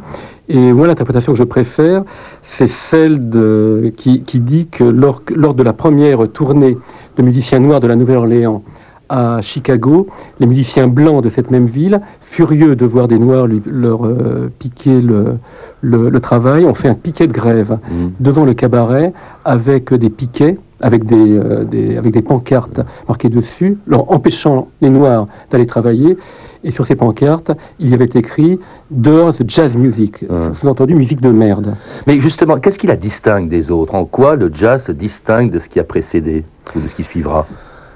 Et 0.51 0.73
moi, 0.73 0.87
l'interprétation 0.87 1.33
que 1.33 1.37
je 1.37 1.43
préfère, 1.43 2.03
c'est 2.41 2.67
celle 2.67 3.29
de, 3.29 3.91
qui, 3.95 4.23
qui 4.23 4.39
dit 4.39 4.67
que 4.67 4.83
lors, 4.83 5.21
lors 5.35 5.53
de 5.53 5.61
la 5.61 5.73
première 5.73 6.27
tournée 6.27 6.75
de 7.17 7.21
musiciens 7.23 7.59
noirs 7.59 7.79
de 7.79 7.87
la 7.87 7.95
Nouvelle-Orléans 7.95 8.63
à 9.09 9.41
Chicago, 9.41 10.07
les 10.39 10.45
musiciens 10.47 10.87
blancs 10.87 11.23
de 11.23 11.29
cette 11.29 11.51
même 11.51 11.65
ville, 11.65 11.99
furieux 12.21 12.75
de 12.75 12.85
voir 12.85 13.07
des 13.07 13.19
noirs 13.19 13.47
lui- 13.47 13.61
leur 13.65 14.05
euh, 14.05 14.51
piquer 14.59 15.01
le, 15.01 15.37
le, 15.81 16.09
le 16.09 16.19
travail, 16.19 16.65
ont 16.65 16.73
fait 16.73 16.87
un 16.89 16.93
piquet 16.95 17.27
de 17.27 17.33
grève 17.33 17.77
Mm. 17.91 18.07
devant 18.19 18.45
le 18.45 18.53
cabaret 18.53 19.13
avec 19.45 19.93
des 19.93 20.09
piquets, 20.09 20.57
avec 20.81 21.03
des, 21.05 21.15
euh, 21.37 21.63
des- 21.65 21.97
avec 21.97 22.13
des 22.13 22.21
pancartes 22.21 22.81
marquées 23.07 23.29
dessus, 23.29 23.77
leur 23.87 24.11
empêchant 24.11 24.67
les 24.81 24.89
Noirs 24.89 25.27
d'aller 25.51 25.65
travailler. 25.65 26.17
Et 26.63 26.71
sur 26.71 26.85
ces 26.85 26.95
pancartes, 26.95 27.51
il 27.79 27.89
y 27.89 27.93
avait 27.93 28.05
écrit 28.13 28.59
Dehors 28.91 29.33
jazz 29.47 29.75
music, 29.77 30.25
Ouais. 30.29 30.53
sous-entendu 30.53 30.93
musique 30.93 31.21
de 31.21 31.29
merde. 31.31 31.75
Mais 32.05 32.19
justement, 32.19 32.57
qu'est-ce 32.57 32.77
qui 32.77 32.87
la 32.87 32.97
distingue 32.97 33.47
des 33.49 33.71
autres? 33.71 33.95
En 33.95 34.03
quoi 34.05 34.35
le 34.35 34.51
jazz 34.53 34.83
se 34.85 34.91
distingue 34.91 35.51
de 35.51 35.59
ce 35.59 35.69
qui 35.69 35.79
a 35.79 35.83
précédé 35.85 36.43
ou 36.75 36.79
de 36.81 36.87
ce 36.87 36.95
qui 36.95 37.03
suivra? 37.03 37.47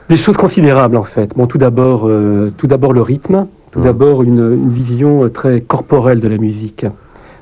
Des 0.09 0.17
choses 0.17 0.37
considérables 0.37 0.97
en 0.97 1.03
fait. 1.03 1.35
Bon, 1.35 1.47
tout 1.47 1.57
d'abord, 1.57 2.07
euh, 2.07 2.51
tout 2.57 2.67
d'abord 2.67 2.93
le 2.93 3.01
rythme, 3.01 3.47
tout 3.71 3.79
Ouais. 3.79 3.85
d'abord 3.85 4.23
une, 4.23 4.53
une 4.53 4.69
vision 4.69 5.23
euh, 5.23 5.29
très 5.29 5.61
corporelle 5.61 6.19
de 6.19 6.27
la 6.27 6.37
musique. 6.37 6.85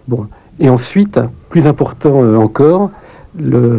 Bon, 0.07 0.27
et 0.59 0.69
ensuite, 0.69 1.19
plus 1.49 1.67
important 1.67 2.23
euh, 2.23 2.37
encore, 2.37 2.91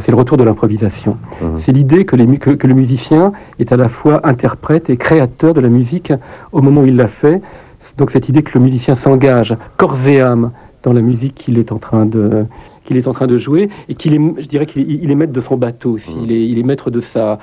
c'est 0.00 0.10
le 0.10 0.16
retour 0.16 0.38
de 0.38 0.44
l'improvisation. 0.44 1.18
Mhm. 1.40 1.58
C'est 1.58 1.72
l'idée 1.72 2.04
que, 2.06 2.16
le 2.16 2.74
musicien 2.74 3.32
est 3.58 3.70
à 3.70 3.76
la 3.76 3.88
fois 3.88 4.26
interprète 4.26 4.88
et 4.88 4.96
créateur 4.96 5.52
de 5.52 5.60
la 5.60 5.68
musique 5.68 6.12
au 6.52 6.62
moment 6.62 6.80
où 6.82 6.86
il 6.86 6.96
la 6.96 7.06
fait. 7.06 7.42
Donc 7.98 8.10
cette 8.10 8.28
idée 8.28 8.42
que 8.42 8.56
le 8.58 8.64
musicien 8.64 8.94
s'engage 8.94 9.54
corps 9.76 10.08
et 10.08 10.20
âme 10.20 10.52
dans 10.82 10.92
la 10.92 11.02
musique 11.02 11.34
qu'il 11.34 11.58
est 11.58 11.70
en 11.70 11.78
train 11.78 12.06
de 12.06 12.46
qu'il 12.84 12.96
est 12.96 13.06
en 13.06 13.12
train 13.12 13.26
de 13.26 13.38
jouer 13.38 13.68
et 13.88 13.94
qu'il 13.94 14.14
est, 14.14 14.42
je 14.42 14.48
dirais 14.48 14.66
qu'il 14.66 15.10
est, 15.10 15.14
maître 15.14 15.32
de 15.32 15.40
son 15.40 15.56
bateau 15.56 15.92
aussi. 15.92 16.10
Il, 16.24 16.32
est, 16.32 16.48
il 16.48 16.58
est 16.58 16.64
maître 16.64 16.90
de 16.90 17.00
sa 17.00 17.38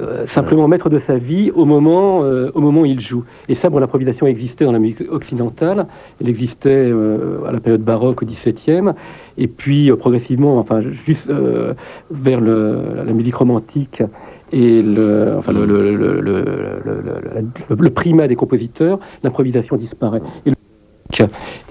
euh, 0.00 0.26
simplement 0.26 0.68
maître 0.68 0.88
de 0.90 0.98
sa 0.98 1.16
vie 1.16 1.50
au 1.54 1.64
moment, 1.64 2.22
euh, 2.24 2.50
au 2.54 2.60
moment 2.60 2.82
où 2.82 2.86
il 2.86 3.00
joue. 3.00 3.24
Et 3.48 3.54
ça, 3.54 3.70
bon, 3.70 3.78
l'improvisation 3.78 4.26
existait 4.26 4.64
dans 4.64 4.72
la 4.72 4.78
musique 4.78 5.02
occidentale. 5.10 5.86
Elle 6.20 6.28
existait 6.28 6.70
euh, 6.90 7.44
à 7.46 7.52
la 7.52 7.60
période 7.60 7.82
baroque 7.82 8.22
au 8.22 8.26
XVIIe, 8.26 8.92
et 9.38 9.46
puis 9.48 9.90
euh, 9.90 9.96
progressivement, 9.96 10.58
enfin 10.58 10.80
juste 10.80 11.28
euh, 11.28 11.74
vers 12.10 12.40
le- 12.40 12.78
la 13.06 13.12
musique 13.12 13.34
romantique 13.36 14.02
et 14.52 14.82
le, 14.82 15.34
enfin, 15.38 15.52
le, 15.52 15.64
le- 15.66 16.20
le- 16.20 17.90
primat 17.90 18.28
des 18.28 18.36
compositeurs, 18.36 18.98
l'improvisation 19.22 19.76
disparaît. 19.76 20.20
Et 20.46 20.52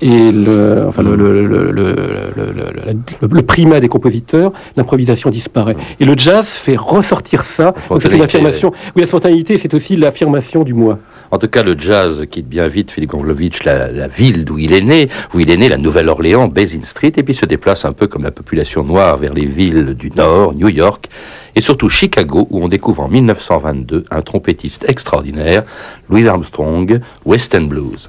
et 0.02 0.32
le, 0.32 0.86
enfin, 0.88 1.02
le, 1.02 1.16
le- 1.16 1.72
le- 1.72 3.42
primat 3.42 3.80
des 3.80 3.90
compositeurs, 3.90 4.54
l'improvisation 4.78 5.30
disparaît. 5.30 5.76
Et 6.00 6.06
le 6.06 6.14
jazz 6.16 6.48
fait 6.50 6.78
ressortir 6.78 7.44
ça. 7.44 7.74
C'est 8.00 8.12
une 8.14 8.22
affirmation. 8.22 8.72
Oui, 8.96 9.02
la 9.02 9.06
spontanéité, 9.08 9.58
c'est 9.58 9.74
aussi 9.74 9.96
l'affirmation 9.98 10.64
du 10.64 10.74
moi. 10.74 11.00
En 11.32 11.40
tout 11.40 11.48
cas, 11.48 11.64
le 11.64 11.76
jazz 11.78 12.26
quitte 12.30 12.48
bien 12.48 12.68
vite 12.68 12.92
Philippe 12.92 13.10
Gonglovitch, 13.12 13.64
la, 13.64 13.92
la 13.92 14.08
ville 14.08 14.46
d'où 14.46 14.60
il 14.60 14.72
est 14.72 14.82
né, 14.82 15.10
où 15.34 15.40
il 15.40 15.50
est 15.50 15.58
né, 15.58 15.68
la 15.68 15.78
Nouvelle-Orléans, 15.78 16.48
Basin 16.48 16.84
Street, 16.84 17.14
et 17.18 17.24
puis 17.24 17.34
se 17.36 17.46
déplace 17.46 17.86
un 17.86 17.92
peu 17.94 18.08
comme 18.08 18.24
la 18.24 18.32
population 18.32 18.84
noire 18.84 19.18
vers 19.18 19.34
les 19.34 19.46
villes 19.48 19.96
du 19.96 20.12
Nord, 20.12 20.54
New 20.54 20.70
York, 20.70 21.10
et 21.56 21.62
surtout 21.62 21.90
Chicago, 21.90 22.48
où 22.52 22.64
on 22.64 22.68
découvre 22.68 23.02
en 23.02 23.08
1922 23.10 24.04
un 24.12 24.22
trompettiste 24.22 24.86
extraordinaire, 24.88 25.64
Louis 26.10 26.28
Armstrong, 26.28 27.02
Western 27.26 27.68
Blues. 27.68 28.08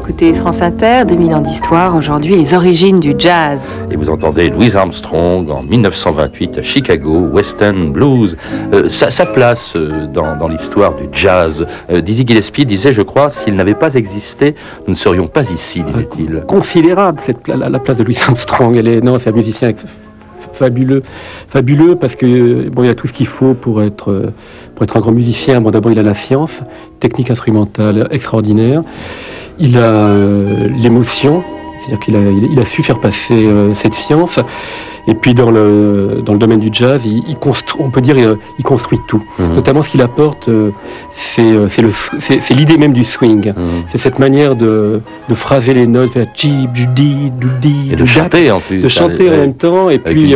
Écoutez 0.00 0.32
France 0.32 0.62
Inter, 0.62 1.04
2000 1.06 1.34
ans 1.34 1.40
d'histoire, 1.40 1.94
aujourd'hui 1.94 2.34
les 2.34 2.54
origines 2.54 3.00
du 3.00 3.14
jazz. 3.18 3.68
Et 3.90 3.96
vous 3.96 4.08
entendez 4.08 4.48
Louis 4.48 4.74
Armstrong 4.74 5.50
en 5.50 5.62
1928 5.62 6.58
à 6.58 6.62
Chicago, 6.62 7.28
Western 7.30 7.92
Blues. 7.92 8.34
Euh, 8.72 8.88
sa, 8.88 9.26
place 9.26 9.74
euh, 9.76 10.06
dans, 10.06 10.48
l'histoire 10.48 10.94
du 10.94 11.04
jazz. 11.12 11.66
Euh, 11.90 12.00
Dizzy 12.00 12.26
Gillespie 12.26 12.64
disait, 12.64 12.94
je 12.94 13.02
crois, 13.02 13.30
s'il 13.30 13.54
n'avait 13.56 13.74
pas 13.74 13.94
existé, 13.94 14.54
nous 14.86 14.92
ne 14.92 14.98
serions 14.98 15.26
pas 15.26 15.50
ici, 15.50 15.82
disait-il. 15.82 16.44
Considérable 16.48 17.20
cette 17.20 17.46
la, 17.46 17.78
place 17.78 17.98
de 17.98 18.04
Louis 18.04 18.18
Armstrong. 18.26 18.74
Elle 18.76 18.88
est, 18.88 19.00
non, 19.02 19.18
c'est 19.18 19.28
un 19.28 19.34
musicien 19.34 19.72
fabuleux, 20.54 21.02
fabuleux 21.48 21.96
parce 21.96 22.16
que 22.16 22.70
bon, 22.70 22.84
il 22.84 22.86
y 22.86 22.90
a 22.90 22.94
tout 22.94 23.06
ce 23.06 23.12
qu'il 23.12 23.26
faut 23.26 23.52
pour 23.52 23.82
être, 23.82 24.32
pour 24.74 24.84
être 24.84 24.96
un 24.96 25.00
grand 25.00 25.12
musicien. 25.12 25.60
Bon, 25.60 25.70
d'abord, 25.70 25.92
il 25.92 25.98
a 25.98 26.02
la 26.02 26.14
science, 26.14 26.60
technique 27.00 27.30
instrumentale 27.30 28.08
extraordinaire. 28.10 28.82
Il 29.60 29.76
a 29.76 29.82
euh, 29.82 30.68
l'émotion, 30.68 31.44
c'est-à-dire 31.78 32.00
qu'il 32.00 32.16
a, 32.16 32.20
il 32.20 32.58
a, 32.58 32.64
su 32.64 32.82
faire 32.82 32.98
passer 32.98 33.34
euh, 33.46 33.74
cette 33.74 33.94
science. 33.94 34.40
Et 35.06 35.14
puis 35.14 35.34
dans 35.34 35.50
le, 35.50 36.22
dans 36.24 36.32
le 36.32 36.38
domaine 36.38 36.60
du 36.60 36.68
jazz, 36.72 37.02
il, 37.04 37.36
on 37.78 37.90
peut 37.90 38.00
dire 38.00 38.16
il, 38.58 38.64
construit 38.64 38.98
tout. 39.06 39.22
Mhm. 39.38 39.54
Notamment 39.54 39.82
ce 39.82 39.90
qu'il 39.90 40.02
apporte, 40.02 40.48
euh, 40.48 40.70
c'est 41.10 42.54
l'idée 42.54 42.78
même 42.78 42.92
du 42.92 43.04
swing. 43.04 43.48
Mhm. 43.48 43.84
C'est 43.86 43.98
cette 43.98 44.18
manière 44.18 44.56
de, 44.56 45.02
de, 45.28 45.34
phraser 45.34 45.74
les 45.74 45.86
notes, 45.86 46.12
faire 46.12 46.26
chip, 46.34 46.74
judi, 46.74 47.30
doudi, 47.30 47.90
de 47.96 48.04
chanter 48.06 48.50
en 48.50 48.60
plus. 48.60 48.80
De 48.80 48.88
chanter 48.88 49.28
en 49.28 49.36
même 49.36 49.54
temps. 49.54 49.90
Et 49.90 49.98
puis, 49.98 50.34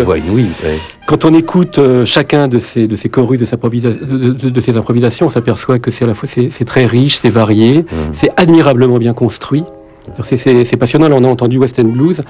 quand 1.06 1.24
on 1.24 1.34
écoute 1.34 1.78
chacun 2.04 2.48
de 2.48 2.58
ces, 2.58 2.86
de 2.86 2.96
ces 2.96 3.08
chorus, 3.08 3.38
de, 3.38 3.46
de, 3.46 4.48
de, 4.48 4.60
ces 4.60 4.76
improvisations, 4.76 5.26
on 5.26 5.30
s'aperçoit 5.30 5.78
que 5.78 5.90
c'est 5.90 6.04
à 6.04 6.06
la 6.06 6.14
fois 6.14 6.28
c'est 6.28 6.64
très 6.64 6.86
riche, 6.86 7.18
c'est 7.20 7.30
varié, 7.30 7.78
mhm. 7.78 7.84
c'est 8.12 8.30
admirablement 8.36 8.98
bien 8.98 9.14
construit. 9.14 9.64
C'est 10.22 10.76
passionnant, 10.76 11.08
là 11.08 11.16
on 11.18 11.24
a 11.24 11.28
entendu 11.28 11.58
West 11.58 11.78
End 11.78 11.84
Blues. 11.84 12.22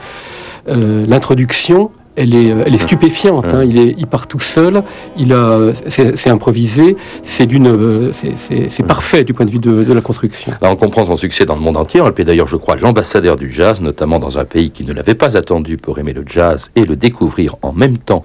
Euh, 0.68 1.04
l'introduction, 1.06 1.90
elle 2.16 2.34
est, 2.34 2.46
elle 2.46 2.74
est 2.74 2.78
stupéfiante. 2.78 3.46
Hein. 3.46 3.64
Il, 3.64 3.76
est, 3.76 3.94
il 3.98 4.06
part 4.06 4.26
tout 4.26 4.40
seul, 4.40 4.82
il 5.16 5.32
a, 5.32 5.72
c'est 5.88 6.30
improvisé, 6.30 6.96
c'est 7.22 7.46
d'une, 7.46 7.66
euh, 7.66 8.12
c'est 8.12 8.86
parfait 8.86 9.24
du 9.24 9.32
point 9.34 9.44
de 9.44 9.50
vue 9.50 9.58
de, 9.58 9.92
la 9.92 10.00
construction. 10.00 10.52
on 10.62 10.76
comprend 10.76 11.04
son 11.04 11.16
succès 11.16 11.44
dans 11.44 11.56
le 11.56 11.60
monde 11.60 11.76
entier. 11.76 12.00
On 12.00 12.06
le 12.06 12.24
d'ailleurs, 12.24 12.46
je 12.46 12.56
crois, 12.56 12.76
l'ambassadeur 12.76 13.36
du 13.36 13.52
jazz, 13.52 13.80
notamment 13.80 14.18
dans 14.18 14.38
un 14.38 14.44
pays 14.44 14.70
qui 14.70 14.84
ne 14.84 14.92
l'avait 14.92 15.14
pas 15.14 15.36
attendu 15.36 15.76
pour 15.76 15.98
aimer 15.98 16.12
le 16.12 16.24
jazz 16.26 16.70
et 16.76 16.84
le 16.84 16.96
découvrir 16.96 17.56
en 17.62 17.72
même 17.72 17.98
temps 17.98 18.24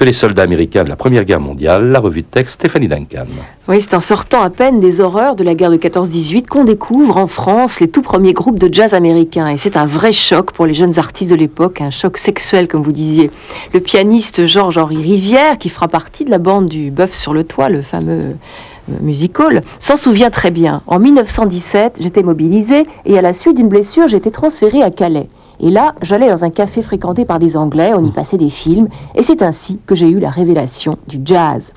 que 0.00 0.04
les 0.06 0.14
soldats 0.14 0.44
américains 0.44 0.82
de 0.82 0.88
la 0.88 0.96
Première 0.96 1.26
Guerre 1.26 1.40
mondiale. 1.40 1.90
La 1.90 2.00
revue 2.00 2.22
de 2.22 2.26
texte 2.26 2.54
Stéphanie 2.54 2.88
Duncan. 2.88 3.26
Oui, 3.68 3.82
c'est 3.82 3.92
en 3.92 4.00
sortant 4.00 4.40
à 4.40 4.48
peine 4.48 4.80
des 4.80 5.02
horreurs 5.02 5.36
de 5.36 5.44
la 5.44 5.54
guerre 5.54 5.70
de 5.70 5.76
14-18 5.76 6.46
qu'on 6.46 6.64
découvre 6.64 7.18
en 7.18 7.26
France 7.26 7.80
les 7.80 7.88
tout 7.88 8.00
premiers 8.00 8.32
groupes 8.32 8.58
de 8.58 8.72
jazz 8.72 8.94
américains. 8.94 9.48
Et 9.48 9.58
c'est 9.58 9.76
un 9.76 9.84
vrai 9.84 10.12
choc 10.12 10.52
pour 10.52 10.64
les 10.64 10.72
jeunes 10.72 10.98
artistes 10.98 11.30
de 11.30 11.36
l'époque, 11.36 11.82
un 11.82 11.90
choc 11.90 12.16
sexuel, 12.16 12.66
comme 12.66 12.82
vous 12.82 12.92
disiez. 12.92 13.30
Le 13.74 13.80
pianiste 13.80 14.46
Georges-Henri 14.46 15.02
Rivière, 15.02 15.58
qui 15.58 15.68
fera 15.68 15.86
partie 15.86 16.24
de 16.24 16.30
la 16.30 16.38
bande 16.38 16.66
du 16.66 16.90
Bœuf 16.90 17.12
sur 17.12 17.34
le 17.34 17.44
toit, 17.44 17.68
le 17.68 17.82
fameux 17.82 18.22
euh, 18.22 18.94
musical, 19.02 19.62
s'en 19.80 19.96
souvient 19.96 20.30
très 20.30 20.50
bien. 20.50 20.80
En 20.86 20.98
1917, 20.98 21.98
j'étais 22.00 22.22
mobilisé 22.22 22.86
et 23.04 23.18
à 23.18 23.20
la 23.20 23.34
suite 23.34 23.58
d'une 23.58 23.68
blessure, 23.68 24.08
j'étais 24.08 24.30
transféré 24.30 24.82
à 24.82 24.90
Calais. 24.90 25.28
Et 25.62 25.70
là, 25.70 25.94
j'allais 26.00 26.30
dans 26.30 26.44
un 26.44 26.50
café 26.50 26.80
fréquenté 26.80 27.26
par 27.26 27.38
des 27.38 27.56
Anglais, 27.56 27.92
on 27.94 28.04
y 28.04 28.10
passait 28.10 28.38
des 28.38 28.48
films, 28.48 28.88
et 29.14 29.22
c'est 29.22 29.42
ainsi 29.42 29.78
que 29.86 29.94
j'ai 29.94 30.08
eu 30.08 30.18
la 30.18 30.30
révélation 30.30 30.96
du 31.06 31.20
jazz. 31.22 31.72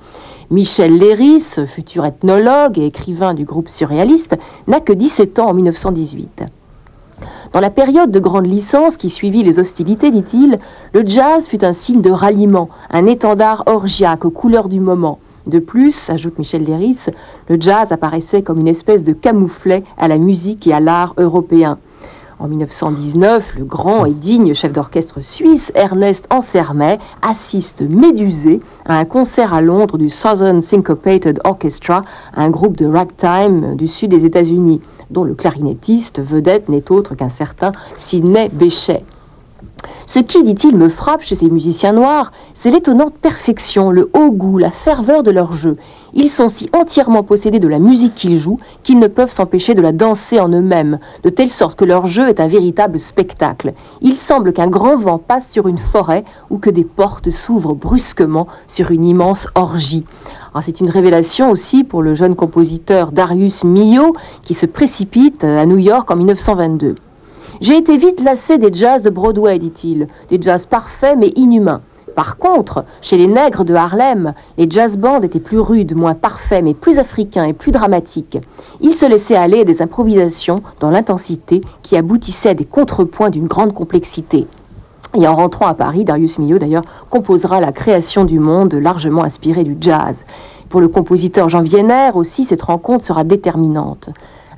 Michel 0.52 0.98
Léris, 0.98 1.56
futur 1.68 2.06
ethnologue 2.06 2.80
et 2.80 2.86
écrivain 2.86 3.34
du 3.34 3.44
groupe 3.44 3.68
surréaliste, 3.68 4.38
n'a 4.68 4.80
que 4.80 4.94
17 4.94 5.40
ans 5.40 5.50
en 5.50 5.54
1918. 5.54 6.46
Dans 7.52 7.60
la 7.60 7.70
période 7.70 8.12
de 8.12 8.20
grande 8.20 8.48
licence 8.48 8.96
qui 8.96 9.10
suivit 9.10 9.44
les 9.44 9.60
hostilités, 9.60 10.12
dit-il, 10.12 10.60
le 10.94 11.06
jazz 11.06 11.48
fut 11.48 11.66
un 11.66 11.74
signe 11.74 12.02
de 12.02 12.10
ralliement, 12.10 12.70
un 12.90 13.06
étendard 13.06 13.64
orgiaque 13.66 14.26
aux 14.26 14.32
couleurs 14.32 14.70
du 14.70 14.80
moment. 14.80 15.20
De 15.46 15.60
plus, 15.60 16.10
ajoute 16.10 16.40
Michel 16.40 16.64
Léris, 16.64 17.00
le 17.50 17.58
jazz 17.60 17.92
apparaissait 17.92 18.44
comme 18.44 18.60
une 18.60 18.68
espèce 18.68 19.04
de 19.04 19.12
camouflet 19.12 19.84
à 19.98 20.08
la 20.08 20.18
musique 20.18 20.68
et 20.68 20.74
à 20.74 20.80
l'art 20.80 21.14
européen. 21.18 21.78
En 22.44 22.50
1919, 22.50 23.56
le 23.58 23.64
grand 23.64 24.04
et 24.04 24.12
digne 24.12 24.54
chef 24.54 24.74
d'orchestre 24.74 25.22
suisse 25.22 25.72
Ernest 25.76 26.28
Ansermet 26.30 27.00
assiste 27.22 27.82
médusé 27.82 28.60
à 28.84 28.98
un 28.98 29.06
concert 29.06 29.54
à 29.54 29.62
Londres 29.62 29.98
du 29.98 30.10
Southern 30.10 30.60
Syncopated 30.60 31.40
Orchestra, 31.46 32.04
un 32.36 32.50
groupe 32.50 32.76
de 32.76 32.86
ragtime 32.86 33.78
du 33.78 33.88
sud 33.88 34.12
des 34.12 34.26
États-Unis 34.26 34.82
dont 35.10 35.24
le 35.24 35.36
clarinettiste 35.36 36.20
vedette 36.20 36.68
n'est 36.68 36.92
autre 36.92 37.16
qu'un 37.16 37.30
certain 37.30 37.72
Sidney 37.96 38.50
Bechet. 38.50 39.06
Ce 40.06 40.20
qui, 40.20 40.44
dit-il, 40.44 40.76
me 40.76 40.90
frappe 40.90 41.24
chez 41.24 41.36
ces 41.36 41.50
musiciens 41.50 41.94
noirs, 41.94 42.32
c'est 42.54 42.72
l'étonnante 42.72 43.16
perfection, 43.16 43.92
le 43.92 44.10
haut 44.14 44.32
goût, 44.32 44.58
la 44.58 44.72
ferveur 44.72 45.24
de 45.24 45.32
leur 45.32 45.54
jeu. 45.54 45.78
Ils 46.14 46.30
sont 46.30 46.50
si 46.50 46.70
entièrement 46.74 47.24
possédés 47.24 47.60
de 47.60 47.68
la 47.68 47.80
musique 47.80 48.14
qu'ils 48.14 48.38
jouent 48.38 48.60
qu'ils 48.84 49.00
ne 49.00 49.08
peuvent 49.08 49.32
s'empêcher 49.32 49.74
de 49.74 49.82
la 49.82 49.92
danser 49.92 50.40
en 50.40 50.50
eux-mêmes, 50.50 51.00
de 51.24 51.30
telle 51.30 51.50
sorte 51.50 51.80
que 51.80 51.86
leur 51.86 52.06
jeu 52.06 52.28
est 52.28 52.40
un 52.40 52.48
véritable 52.48 53.00
spectacle. 53.00 53.74
Il 54.02 54.16
semble 54.16 54.54
qu'un 54.54 54.68
grand 54.68 54.98
vent 54.98 55.18
passe 55.18 55.50
sur 55.50 55.68
une 55.68 55.80
forêt 55.80 56.24
ou 56.50 56.58
que 56.58 56.70
des 56.70 56.84
portes 56.84 57.30
s'ouvrent 57.32 57.74
brusquement 57.76 58.48
sur 58.68 58.92
une 58.92 59.06
immense 59.06 59.48
orgie. 59.56 60.06
Ah, 60.54 60.62
c'est 60.62 60.82
une 60.82 60.90
révélation 60.90 61.50
aussi 61.50 61.84
pour 61.84 62.04
le 62.04 62.14
jeune 62.14 62.36
compositeur 62.36 63.12
Darius 63.12 63.64
Milhaud 63.64 64.16
qui 64.44 64.54
se 64.54 64.68
précipite 64.68 65.44
à 65.44 65.66
New 65.66 65.80
York 65.80 66.12
en 66.12 66.16
1922. 66.16 66.96
J'ai 67.62 67.78
été 67.78 67.98
vite 67.98 68.22
lassé 68.22 68.58
des 68.58 68.74
jazz 68.74 69.02
de 69.02 69.10
Broadway, 69.10 69.60
dit-il, 69.60 70.08
des 70.30 70.42
jazz 70.42 70.66
parfaits 70.66 71.18
mais 71.18 71.32
inhumains. 71.36 71.82
Par 72.16 72.38
contre, 72.38 72.86
chez 73.02 73.18
les 73.18 73.28
nègres 73.28 73.64
de 73.64 73.74
Harlem, 73.74 74.34
les 74.58 74.70
jazz 74.70 74.98
bands 74.98 75.22
étaient 75.22 75.40
plus 75.40 75.60
rudes, 75.60 75.96
moins 75.96 76.14
parfaits, 76.14 76.64
mais 76.64 76.74
plus 76.74 77.00
africains 77.00 77.46
et 77.46 77.54
plus 77.54 77.72
dramatiques. 77.72 78.40
Ils 78.82 78.94
se 78.94 79.06
laissaient 79.06 79.36
aller 79.36 79.62
à 79.62 79.66
des 79.66 79.82
improvisations 79.82 80.62
dans 80.80 80.92
l'intensité 80.92 81.62
qui 81.82 81.96
aboutissaient 81.96 82.50
à 82.50 82.54
des 82.54 82.66
contrepoints 82.66 83.30
d'une 83.30 83.48
grande 83.48 83.74
complexité. 83.74 84.48
Et 85.16 85.28
en 85.28 85.36
rentrant 85.36 85.68
à 85.68 85.74
Paris, 85.76 86.06
Darius 86.06 86.40
Milhaud 86.40 86.60
d'ailleurs 86.60 86.86
composera 87.10 87.60
la 87.60 87.72
création 87.72 88.26
du 88.26 88.40
monde 88.40 88.74
largement 88.74 89.24
inspirée 89.24 89.64
du 89.64 89.78
jazz. 89.80 90.26
Pour 90.70 90.82
le 90.82 90.88
compositeur 90.88 91.50
Jean 91.50 91.62
Vienner 91.62 92.12
aussi, 92.16 92.46
cette 92.46 92.64
rencontre 92.64 93.06
sera 93.06 93.24
déterminante. 93.24 94.10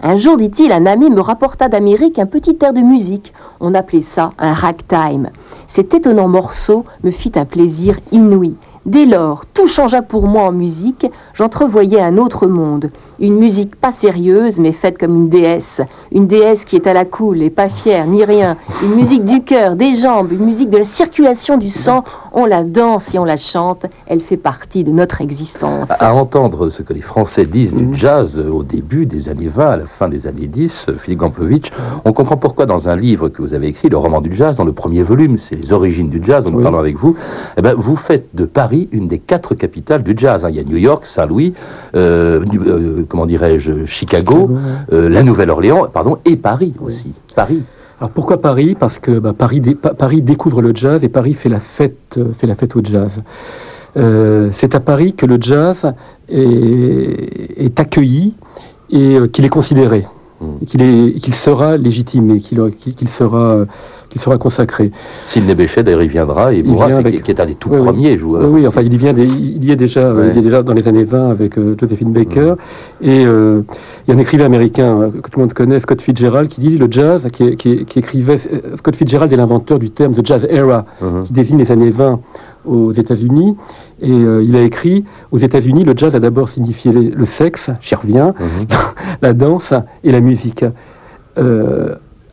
Un 0.02 0.18
jour, 0.18 0.38
dit-il, 0.38 0.72
un 0.72 0.86
ami 0.86 1.10
me 1.10 1.22
rapporta 1.22 1.70
d'Amérique 1.70 2.20
un 2.20 2.26
petit 2.26 2.58
air 2.62 2.74
de 2.74 2.82
musique. 2.82 3.34
On 3.60 3.74
appelait 3.74 4.02
ça 4.02 4.34
un 4.38 4.54
ragtime. 4.54 5.30
Cet 5.68 5.94
étonnant 5.94 6.28
morceau 6.28 6.86
me 7.04 7.12
fit 7.12 7.32
un 7.36 7.46
plaisir 7.46 7.98
inouï. 8.12 8.56
Dès 8.86 9.06
lors, 9.06 9.46
tout 9.48 9.68
changea 9.68 10.02
pour 10.02 10.28
moi 10.28 10.44
en 10.44 10.52
musique, 10.52 11.08
j'entrevoyais 11.36 12.02
un 12.02 12.18
autre 12.18 12.48
monde, 12.48 12.90
une 13.20 13.38
musique 13.38 13.76
pas 13.76 13.92
sérieuse 13.92 14.60
mais 14.60 14.72
faite 14.72 14.98
comme 14.98 15.16
une 15.16 15.30
déesse, 15.30 15.82
une 16.12 16.28
déesse 16.28 16.66
qui 16.66 16.76
est 16.76 16.88
à 16.88 16.94
la 16.94 17.06
cool 17.06 17.42
et 17.42 17.50
pas 17.50 17.70
fière 17.70 18.08
ni 18.08 18.24
rien, 18.24 18.58
une 18.82 18.96
musique 18.96 19.26
du 19.26 19.44
cœur, 19.44 19.76
des 19.76 19.94
jambes, 19.94 20.32
une 20.32 20.46
musique 20.46 20.70
de 20.70 20.78
la 20.78 20.86
circulation 20.86 21.58
du 21.58 21.70
sang, 21.70 22.04
on 22.34 22.46
la 22.46 22.64
danse 22.64 23.14
et 23.14 23.20
on 23.20 23.26
la 23.26 23.38
chante, 23.38 23.86
elle 24.08 24.22
fait 24.22 24.38
partie 24.38 24.84
de 24.84 24.92
notre 24.92 25.22
existence. 25.22 25.90
À, 26.00 26.14
entendre 26.14 26.70
ce 26.70 26.82
que 26.82 26.94
les 26.94 27.02
Français 27.02 27.46
disent 27.46 27.74
du 27.74 27.86
mm. 27.88 27.94
jazz 27.94 28.40
au 28.40 28.64
début 28.64 29.06
des 29.06 29.30
années 29.30 29.48
20, 29.48 29.70
à 29.70 29.78
la 29.78 29.86
fin 29.86 30.08
des 30.08 30.28
années 30.28 30.48
10, 30.48 30.88
Philippe 30.98 31.20
Gamplovitch, 31.20 31.72
on 32.06 32.14
comprend 32.14 32.38
pourquoi 32.38 32.66
dans 32.66 32.88
un 32.88 32.96
livre 32.96 33.30
que 33.30 33.42
vous 33.42 33.54
avez 33.54 33.68
écrit, 33.68 33.90
le 33.90 33.98
roman 33.98 34.22
du 34.22 34.34
jazz, 34.34 34.58
dans 34.58 34.64
le 34.64 34.74
premier 34.74 35.04
volume, 35.04 35.38
c'est 35.38 35.56
les 35.56 35.74
origines 35.74 36.10
du 36.10 36.22
jazz, 36.24 36.48
en 36.48 36.52
nous 36.52 36.62
parlant 36.62 36.80
avec 36.80 36.98
vous, 36.98 37.16
eh 37.58 37.62
ben, 37.62 37.74
vous 37.76 37.96
faites 37.96 38.30
de 38.34 38.46
Paris 38.46 38.88
une 38.92 39.08
des 39.08 39.20
quatre 39.20 39.56
capitales 39.56 40.04
du 40.04 40.14
jazz. 40.16 40.46
Hein. 40.46 40.50
Il 40.50 40.56
y 40.56 40.60
a 40.60 40.64
New 40.64 40.78
York, 40.78 41.06
Saint-Louis, 41.26 41.54
euh, 41.96 42.44
euh, 42.54 43.06
comment 43.10 43.26
dirais-je, 43.26 43.86
Chicago, 43.86 44.52
euh, 44.94 45.10
la 45.10 45.24
Nouvelle-Orléans, 45.24 45.88
pardon, 45.92 46.18
et 46.26 46.36
Paris 46.38 46.74
aussi. 46.80 47.14
Paris. 47.36 47.64
Alors 48.00 48.12
pourquoi 48.12 48.42
Paris? 48.42 48.76
Parce 48.78 49.00
que 49.00 49.20
bah, 49.20 49.34
Paris, 49.38 49.62
Paris 49.98 50.22
découvre 50.22 50.62
le 50.62 50.76
jazz 50.76 51.04
et 51.04 51.10
Paris 51.10 51.34
fait 51.34 51.50
la 51.50 51.60
fête, 51.60 52.20
fait 52.38 52.48
la 52.48 52.56
fête 52.56 52.76
au 52.76 52.82
jazz. 52.84 53.24
c'est 54.52 54.76
à 54.76 54.80
Paris 54.80 55.14
que 55.14 55.26
le 55.26 55.38
jazz 55.40 55.94
est, 56.28 57.80
accueilli 57.80 58.36
et 58.90 59.18
qu'il 59.32 59.46
est 59.46 59.50
considéré, 59.50 60.06
mmh. 60.42 60.66
qu'il 60.66 61.34
sera 61.34 61.78
légitime 61.78 62.32
et 62.32 62.40
qu'il 62.42 63.10
sera 63.10 63.66
qui 64.10 64.20
sera 64.20 64.38
consacré. 64.38 64.92
Sidney 65.26 65.56
Bechet, 65.56 65.84
d'ailleurs, 65.84 66.04
il 66.04 66.10
viendra 66.10 66.54
et 66.54 66.64
mourra, 66.64 66.88
qui 67.02 67.32
est 67.32 67.40
un 67.40 67.46
des 67.46 67.56
tout 67.56 67.70
premiers 67.70 68.18
joueurs. 68.18 68.50
Oui, 68.50 68.68
enfin, 68.68 68.82
il 68.82 68.94
y, 68.94 68.98
vient 68.98 69.14
il 69.18 69.64
y 69.64 69.72
est 69.72 69.76
déjà, 69.76 70.14
il 70.32 70.38
est 70.38 70.42
déjà 70.42 70.64
dans 70.64 70.74
les 70.74 70.88
années 70.88 71.04
20 71.04 71.30
avec 71.30 71.58
euh, 71.58 71.76
Josephine 71.80 72.12
Baker. 72.12 72.56
Et 73.02 73.26
euh, 73.26 73.62
il 74.08 74.12
y 74.12 74.14
a 74.14 74.18
un 74.18 74.22
écrivain 74.22 74.46
américain 74.46 75.00
euh, 75.00 75.10
que 75.10 75.30
tout 75.30 75.40
le 75.40 75.42
monde 75.42 75.54
connaît, 75.54 75.80
Scott 75.80 76.02
Fitzgerald, 76.02 76.50
qui 76.50 76.62
dit 76.62 76.78
le 76.78 76.88
jazz, 76.90 77.28
qui, 77.32 77.56
qui, 77.56 77.86
écrivait. 77.96 78.38
Scott 78.76 78.96
Fitzgerald 78.96 79.32
est 79.32 79.38
l'inventeur 79.38 79.80
du 79.80 79.90
terme 79.90 80.14
the 80.14 80.26
jazz 80.26 80.46
era, 80.50 80.86
uh-huh. 81.02 81.24
qui 81.24 81.34
désigne 81.34 81.58
les 81.58 81.72
années 81.72 81.92
20 81.92 82.20
aux 82.66 82.92
États-Unis. 82.92 83.56
Et 84.02 84.10
il 84.10 84.56
a 84.56 84.62
écrit 84.62 85.06
aux 85.32 85.38
États-Unis, 85.38 85.84
le 85.84 85.94
jazz 85.96 86.16
a 86.16 86.20
d'abord 86.20 86.50
signifié 86.50 86.92
le 86.92 87.26
sexe, 87.26 87.72
j'y 87.80 87.96
reviens, 87.96 88.32
uh-huh. 88.32 88.76
la 89.22 89.34
danse 89.34 89.74
et 90.04 90.12
la 90.12 90.20
musique 90.20 90.66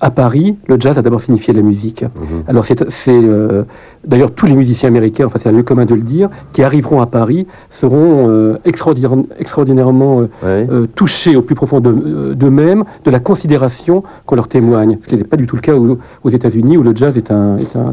à 0.02 0.10
Paris, 0.10 0.56
le 0.66 0.76
jazz 0.78 0.98
a 0.98 1.02
d'abord 1.02 1.20
signifié 1.20 1.54
la 1.54 1.62
musique. 1.62 2.02
Mhm. 2.02 2.42
Alors 2.48 2.64
c'est 2.64 2.76
euh, 3.08 3.62
d'ailleurs 4.04 4.32
tous 4.32 4.46
les 4.46 4.54
musiciens 4.56 4.88
américains, 4.88 5.26
enfin 5.26 5.38
c'est 5.40 5.48
un 5.48 5.52
lieu 5.52 5.62
commun 5.62 5.86
de 5.86 5.94
le 5.94 6.02
dire, 6.02 6.28
qui 6.52 6.62
arriveront 6.62 7.00
à 7.00 7.06
Paris 7.06 7.46
seront 7.70 8.28
euh, 8.28 8.58
extraordinaire- 8.64 9.16
extraordinairement 9.38 10.26
euh, 10.44 10.86
touchés 10.94 11.36
au 11.36 11.42
plus 11.42 11.54
profond 11.54 11.78
de- 11.80 12.34
d'eux-mêmes 12.34 12.82
de 13.04 13.10
la 13.12 13.20
considération 13.20 14.02
qu'on 14.26 14.34
leur 14.34 14.48
témoigne. 14.48 14.98
Ce 15.02 15.08
qui 15.08 15.16
n'est 15.16 15.22
pas 15.24 15.36
du 15.36 15.46
tout 15.46 15.54
le 15.56 15.62
cas 15.62 15.74
aux, 15.76 15.98
aux 16.24 16.28
États-Unis 16.30 16.76
où 16.76 16.82
le 16.82 16.94
jazz 16.96 17.16
est 17.16 17.30
un, 17.30 17.56
est 17.58 17.76
un 17.76 17.92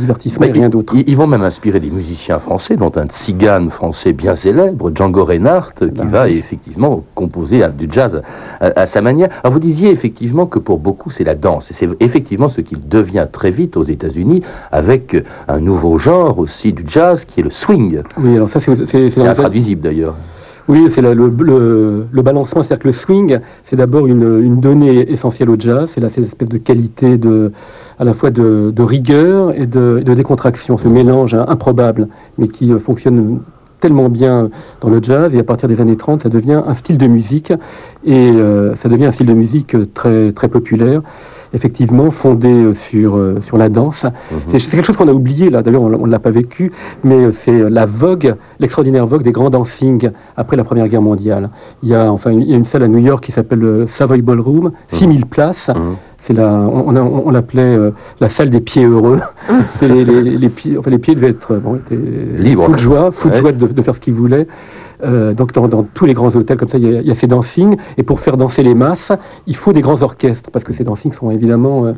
divertissement 0.00 0.46
Mais 0.46 0.48
et 0.48 0.52
rien 0.60 0.68
d'autre. 0.68 0.94
Ils, 0.96 1.16
vont 1.16 1.28
même 1.28 1.42
inspirer 1.44 1.78
des 1.78 1.90
musiciens 1.90 2.40
français, 2.40 2.74
dont 2.74 2.90
un 2.96 3.06
tzigane 3.06 3.70
français 3.70 4.12
bien 4.12 4.34
célèbre, 4.34 4.90
Django 4.92 5.24
Reinhardt, 5.24 5.74
qui 5.78 5.86
Ben 5.90 6.06
va 6.08 6.24
oui. 6.24 6.38
effectivement 6.38 7.04
composer 7.14 7.62
du 7.78 7.86
jazz 7.90 8.20
à, 8.60 8.80
à 8.80 8.86
sa 8.86 9.00
manière. 9.00 9.28
Alors 9.44 9.52
vous 9.52 9.60
disiez 9.60 9.90
effectivement 9.90 10.46
que 10.46 10.58
pour 10.58 10.78
beaucoup 10.78 11.10
c'est 11.10 11.22
la 11.24 11.35
danse, 11.36 11.70
et 11.70 11.74
c'est 11.74 11.88
effectivement 12.00 12.48
ce 12.48 12.60
qu'il 12.60 12.88
devient 12.88 13.26
très 13.30 13.50
vite 13.50 13.76
aux 13.76 13.82
États-Unis 13.82 14.42
avec 14.72 15.14
euh, 15.14 15.22
un 15.48 15.60
nouveau 15.60 15.98
genre 15.98 16.38
aussi 16.38 16.72
du 16.72 16.84
jazz 16.86 17.24
qui 17.24 17.40
est 17.40 17.42
le 17.44 17.50
swing. 17.50 18.00
Oui, 18.18 18.34
alors 18.36 18.48
ça 18.48 18.60
c'est 18.60 19.18
intraduisible 19.26 19.82
d'ailleurs. 19.82 20.16
Oui, 20.68 20.86
c'est 20.90 21.00
le, 21.00 21.14
le, 21.14 21.28
le- 21.38 22.06
le 22.10 22.22
balancement, 22.22 22.60
c'est-à-dire 22.64 22.82
que 22.82 22.88
le 22.88 22.92
swing, 22.92 23.38
c'est 23.62 23.76
d'abord 23.76 24.08
une, 24.08 24.42
une 24.42 24.58
donnée 24.60 25.08
essentielle 25.12 25.48
au 25.48 25.54
jazz, 25.56 25.92
c'est 25.94 26.00
là 26.00 26.08
cette 26.08 26.24
espèce 26.24 26.48
de 26.48 26.58
qualité 26.58 27.18
de, 27.18 27.52
à 28.00 28.04
la 28.04 28.12
fois 28.14 28.30
de, 28.30 28.72
de 28.74 28.82
rigueur 28.82 29.52
et 29.54 29.66
de, 29.66 30.02
de 30.04 30.14
décontraction, 30.14 30.76
ce 30.76 30.88
mélange 30.88 31.34
hein, 31.34 31.44
improbable, 31.46 32.08
mais 32.36 32.48
qui 32.48 32.72
euh, 32.72 32.80
fonctionne 32.80 33.38
tellement 33.86 34.08
bien 34.08 34.50
dans 34.80 34.88
le 34.88 35.00
jazz, 35.00 35.32
et 35.32 35.38
à 35.38 35.44
partir 35.44 35.68
des 35.68 35.80
années 35.80 35.96
30, 35.96 36.22
ça 36.22 36.28
devient 36.28 36.60
un 36.66 36.74
style 36.74 36.98
de 36.98 37.06
musique, 37.06 37.52
et 38.04 38.30
euh, 38.32 38.74
ça 38.74 38.88
devient 38.88 39.06
un 39.06 39.12
style 39.12 39.28
de 39.28 39.32
musique 39.32 39.76
très, 39.94 40.32
très 40.32 40.48
populaire, 40.48 41.02
effectivement 41.54 42.10
fondé 42.10 42.48
euh, 42.52 42.74
sur, 42.74 43.16
euh, 43.16 43.40
sur 43.40 43.56
la 43.56 43.68
danse. 43.68 44.02
Mhm. 44.04 44.58
C'est 44.58 44.70
quelque 44.72 44.84
chose 44.84 44.96
qu'on 44.96 45.06
a 45.06 45.12
oublié 45.12 45.50
là, 45.50 45.62
d'ailleurs 45.62 45.82
on 45.82 46.06
ne 46.06 46.10
l'a 46.10 46.18
pas 46.18 46.32
vécu, 46.32 46.72
mais 47.04 47.30
c'est 47.30 47.70
la 47.70 47.86
vogue, 47.86 48.34
l'extraordinaire 48.58 49.06
vogue 49.06 49.22
des 49.22 49.30
grands 49.30 49.50
dancing 49.50 50.10
après 50.36 50.56
la 50.56 50.64
Première 50.64 50.88
Guerre 50.88 51.02
mondiale. 51.02 51.50
Il 51.84 51.88
y 51.88 51.94
a 51.94 52.10
enfin 52.10 52.32
il 52.32 52.50
y 52.50 52.54
a 52.54 52.56
une 52.56 52.64
salle 52.64 52.82
à 52.82 52.88
New 52.88 52.98
York 52.98 53.22
qui 53.22 53.30
s'appelle 53.30 53.60
le 53.60 53.86
Savoy 53.86 54.20
Ballroom, 54.20 54.72
6000 54.88 55.26
places. 55.26 55.68
Mhm. 55.68 55.94
C'est 56.26 56.32
la, 56.32 56.48
on, 56.48 56.88
on, 56.88 56.96
a- 56.96 57.02
on 57.02 57.30
l'appelait 57.30 57.62
euh, 57.62 57.92
la 58.18 58.28
salle 58.28 58.50
des 58.50 58.58
pieds 58.60 58.84
heureux. 58.84 59.20
Les, 59.80 60.04
les- 60.04 60.36
les 60.36 60.48
pieds, 60.48 60.76
enfin 60.76 60.90
les 60.90 60.98
pieds 60.98 61.14
devaient 61.14 61.28
être 61.28 61.54
bon, 61.58 61.76
étaient 61.76 61.94
Libres. 61.94 62.64
fous 62.64 62.72
de 62.72 62.78
joie, 62.80 63.12
fous 63.12 63.30
de 63.30 63.36
joie 63.36 63.52
de, 63.52 63.64
de 63.68 63.82
faire 63.82 63.94
ce 63.94 64.00
qu'ils 64.00 64.14
voulaient. 64.14 64.48
Euh, 65.04 65.34
donc 65.34 65.52
dans, 65.52 65.68
dans 65.68 65.82
tous 65.82 66.06
les 66.06 66.14
grands 66.14 66.34
hôtels 66.34 66.56
comme 66.56 66.68
ça, 66.68 66.78
il 66.78 66.84
y, 66.90 66.96
a, 66.96 67.00
il 67.00 67.06
y 67.06 67.10
a 67.10 67.14
ces 67.14 67.26
dancing. 67.26 67.76
Et 67.98 68.02
pour 68.02 68.20
faire 68.20 68.36
danser 68.36 68.62
les 68.62 68.74
masses, 68.74 69.12
il 69.46 69.56
faut 69.56 69.72
des 69.72 69.80
grands 69.82 70.02
orchestres 70.02 70.50
parce 70.50 70.64
que 70.64 70.72
ces 70.72 70.84
dancing 70.84 71.12
sont 71.12 71.30
évidemment 71.30 71.86
euh, 71.86 71.92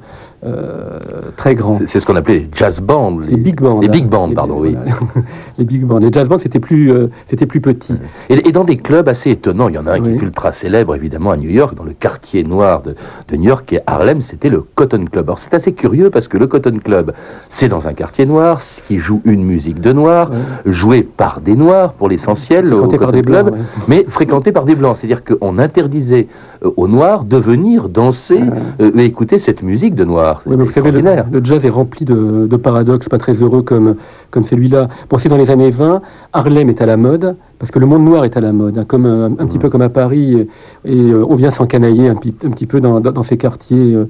euh, 0.44 0.98
très 1.36 1.54
grands. 1.54 1.78
C'est- 1.84 1.98
ce 2.00 2.06
qu'on 2.06 2.16
appelait 2.16 2.34
les 2.40 2.48
jazz 2.52 2.80
bands. 2.80 3.18
Les 3.18 3.36
big 3.36 3.60
bands. 3.60 3.80
Les 3.80 3.88
hein. 3.88 3.90
big 3.90 4.06
bands, 4.06 4.26
Les- 4.28 4.34
pardon, 4.34 4.60
oui. 4.60 4.74
voilà. 4.74 4.92
les 5.58 5.64
big 5.64 5.84
bands. 5.84 5.98
Les 5.98 6.12
jazz 6.12 6.28
bands, 6.28 6.38
c'était 6.38 6.60
plus, 6.60 6.92
c'était 7.26 7.46
plus 7.46 7.60
petit. 7.60 7.94
Et, 8.30 8.48
et 8.48 8.52
dans 8.52 8.64
des 8.64 8.76
clubs 8.76 9.08
assez 9.08 9.30
étonnants, 9.30 9.68
il 9.68 9.74
y 9.74 9.78
en 9.78 9.86
a 9.86 9.92
un 9.92 9.96
qui 9.96 10.02
Oui. 10.02 10.14
est 10.14 10.22
ultra 10.22 10.52
célèbre 10.52 10.94
évidemment 10.94 11.30
à 11.32 11.36
New 11.36 11.50
York, 11.50 11.74
dans 11.74 11.84
le 11.84 11.92
quartier 11.92 12.44
noir 12.44 12.82
de, 12.82 12.94
de 13.28 13.36
New 13.36 13.48
York, 13.48 13.64
qui 13.66 13.74
est 13.76 13.82
Harlem, 13.86 14.20
c'était 14.20 14.48
le 14.48 14.60
Cotton 14.74 15.04
Club. 15.10 15.26
Alors 15.28 15.38
c'est 15.38 15.54
assez 15.54 15.72
curieux 15.72 16.10
parce 16.10 16.28
que 16.28 16.36
le 16.38 16.46
Cotton 16.46 16.78
Club, 16.82 17.12
c'est 17.48 17.68
dans 17.68 17.88
un 17.88 17.92
quartier 17.92 18.26
noir, 18.26 18.60
qui 18.86 18.98
joue 18.98 19.20
une 19.24 19.44
musique 19.44 19.80
de 19.80 19.92
noir, 19.92 20.30
jouée 20.66 21.02
par 21.02 21.40
des 21.40 21.56
noirs 21.56 21.92
pour 21.94 22.08
l'essentiel 22.08 22.72
Fréquenté 22.88 22.98
par 22.98 23.12
des 23.12 23.22
blancs, 23.22 23.54
mais 23.88 24.04
fréquenté 24.08 24.52
par 24.52 24.64
des 24.64 24.74
blancs. 24.74 24.96
C'est-à-dire 24.96 25.22
qu'on 25.24 25.58
interdisait 25.58 26.28
euh, 26.64 26.70
aux 26.76 26.88
noirs 26.88 27.24
de 27.24 27.36
venir 27.36 27.88
danser 27.88 28.40
euh, 28.80 28.90
et 28.96 29.04
écouter 29.04 29.38
cette 29.38 29.62
musique 29.62 29.94
de 29.94 30.04
noir. 30.04 30.40
C'est 30.42 30.50
Oui, 30.50 30.56
mais 30.58 30.64
vous 30.64 30.70
savez, 30.70 30.90
le, 30.90 31.44
jazz 31.44 31.64
est 31.64 31.70
rempli 31.70 32.04
de, 32.04 32.46
de 32.46 32.56
paradoxes 32.56 33.08
pas 33.08 33.18
très 33.18 33.34
heureux 33.34 33.62
comme, 33.62 33.96
comme 34.30 34.44
celui-là. 34.44 34.88
Bon, 35.08 35.18
c'est 35.18 35.28
dans 35.28 35.36
les 35.36 35.50
années 35.50 35.70
20, 35.70 36.02
Harlem 36.32 36.68
est 36.68 36.80
à 36.80 36.86
la 36.86 36.96
mode, 36.96 37.36
parce 37.58 37.70
que 37.70 37.78
le 37.78 37.86
monde 37.86 38.04
noir 38.04 38.24
est 38.24 38.36
à 38.36 38.40
la 38.40 38.52
mode, 38.52 38.78
hein, 38.78 38.84
comme, 38.86 39.06
euh, 39.06 39.28
un 39.38 39.46
petit 39.46 39.58
peu 39.58 39.68
comme 39.68 39.82
à 39.82 39.88
Paris, 39.88 40.46
et, 40.84 40.92
et, 40.92 41.12
euh, 41.12 41.24
on 41.28 41.34
vient 41.34 41.50
s'encanailler 41.50 42.08
un, 42.08 42.12
un 42.12 42.50
petit 42.50 42.66
peu 42.66 42.80
dans, 42.80 43.00
dans, 43.00 43.12
dans 43.12 43.22
ces 43.22 43.36
quartiers 43.36 43.94
euh, 43.94 44.06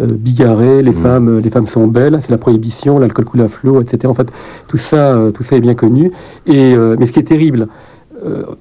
euh, 0.00 0.06
bigarrés, 0.06 0.82
les, 0.82 0.92
femmes, 0.92 1.28
euh, 1.28 1.40
les 1.40 1.50
femmes 1.50 1.66
sont 1.66 1.86
belles, 1.86 2.18
c'est 2.20 2.30
la 2.30 2.38
prohibition, 2.38 2.98
l'alcool 2.98 3.24
coule 3.24 3.40
à 3.42 3.48
flot, 3.48 3.80
etc. 3.80 3.98
En 4.06 4.14
fait, 4.14 4.28
tout 4.68 4.76
ça, 4.76 5.14
euh, 5.14 5.30
tout 5.30 5.42
ça 5.42 5.56
est 5.56 5.60
bien 5.60 5.74
connu. 5.74 6.12
Et, 6.46 6.74
euh, 6.74 6.96
mais 6.98 7.06
ce 7.06 7.12
qui 7.12 7.18
est 7.18 7.24
terrible, 7.24 7.62
euh, 7.62 7.97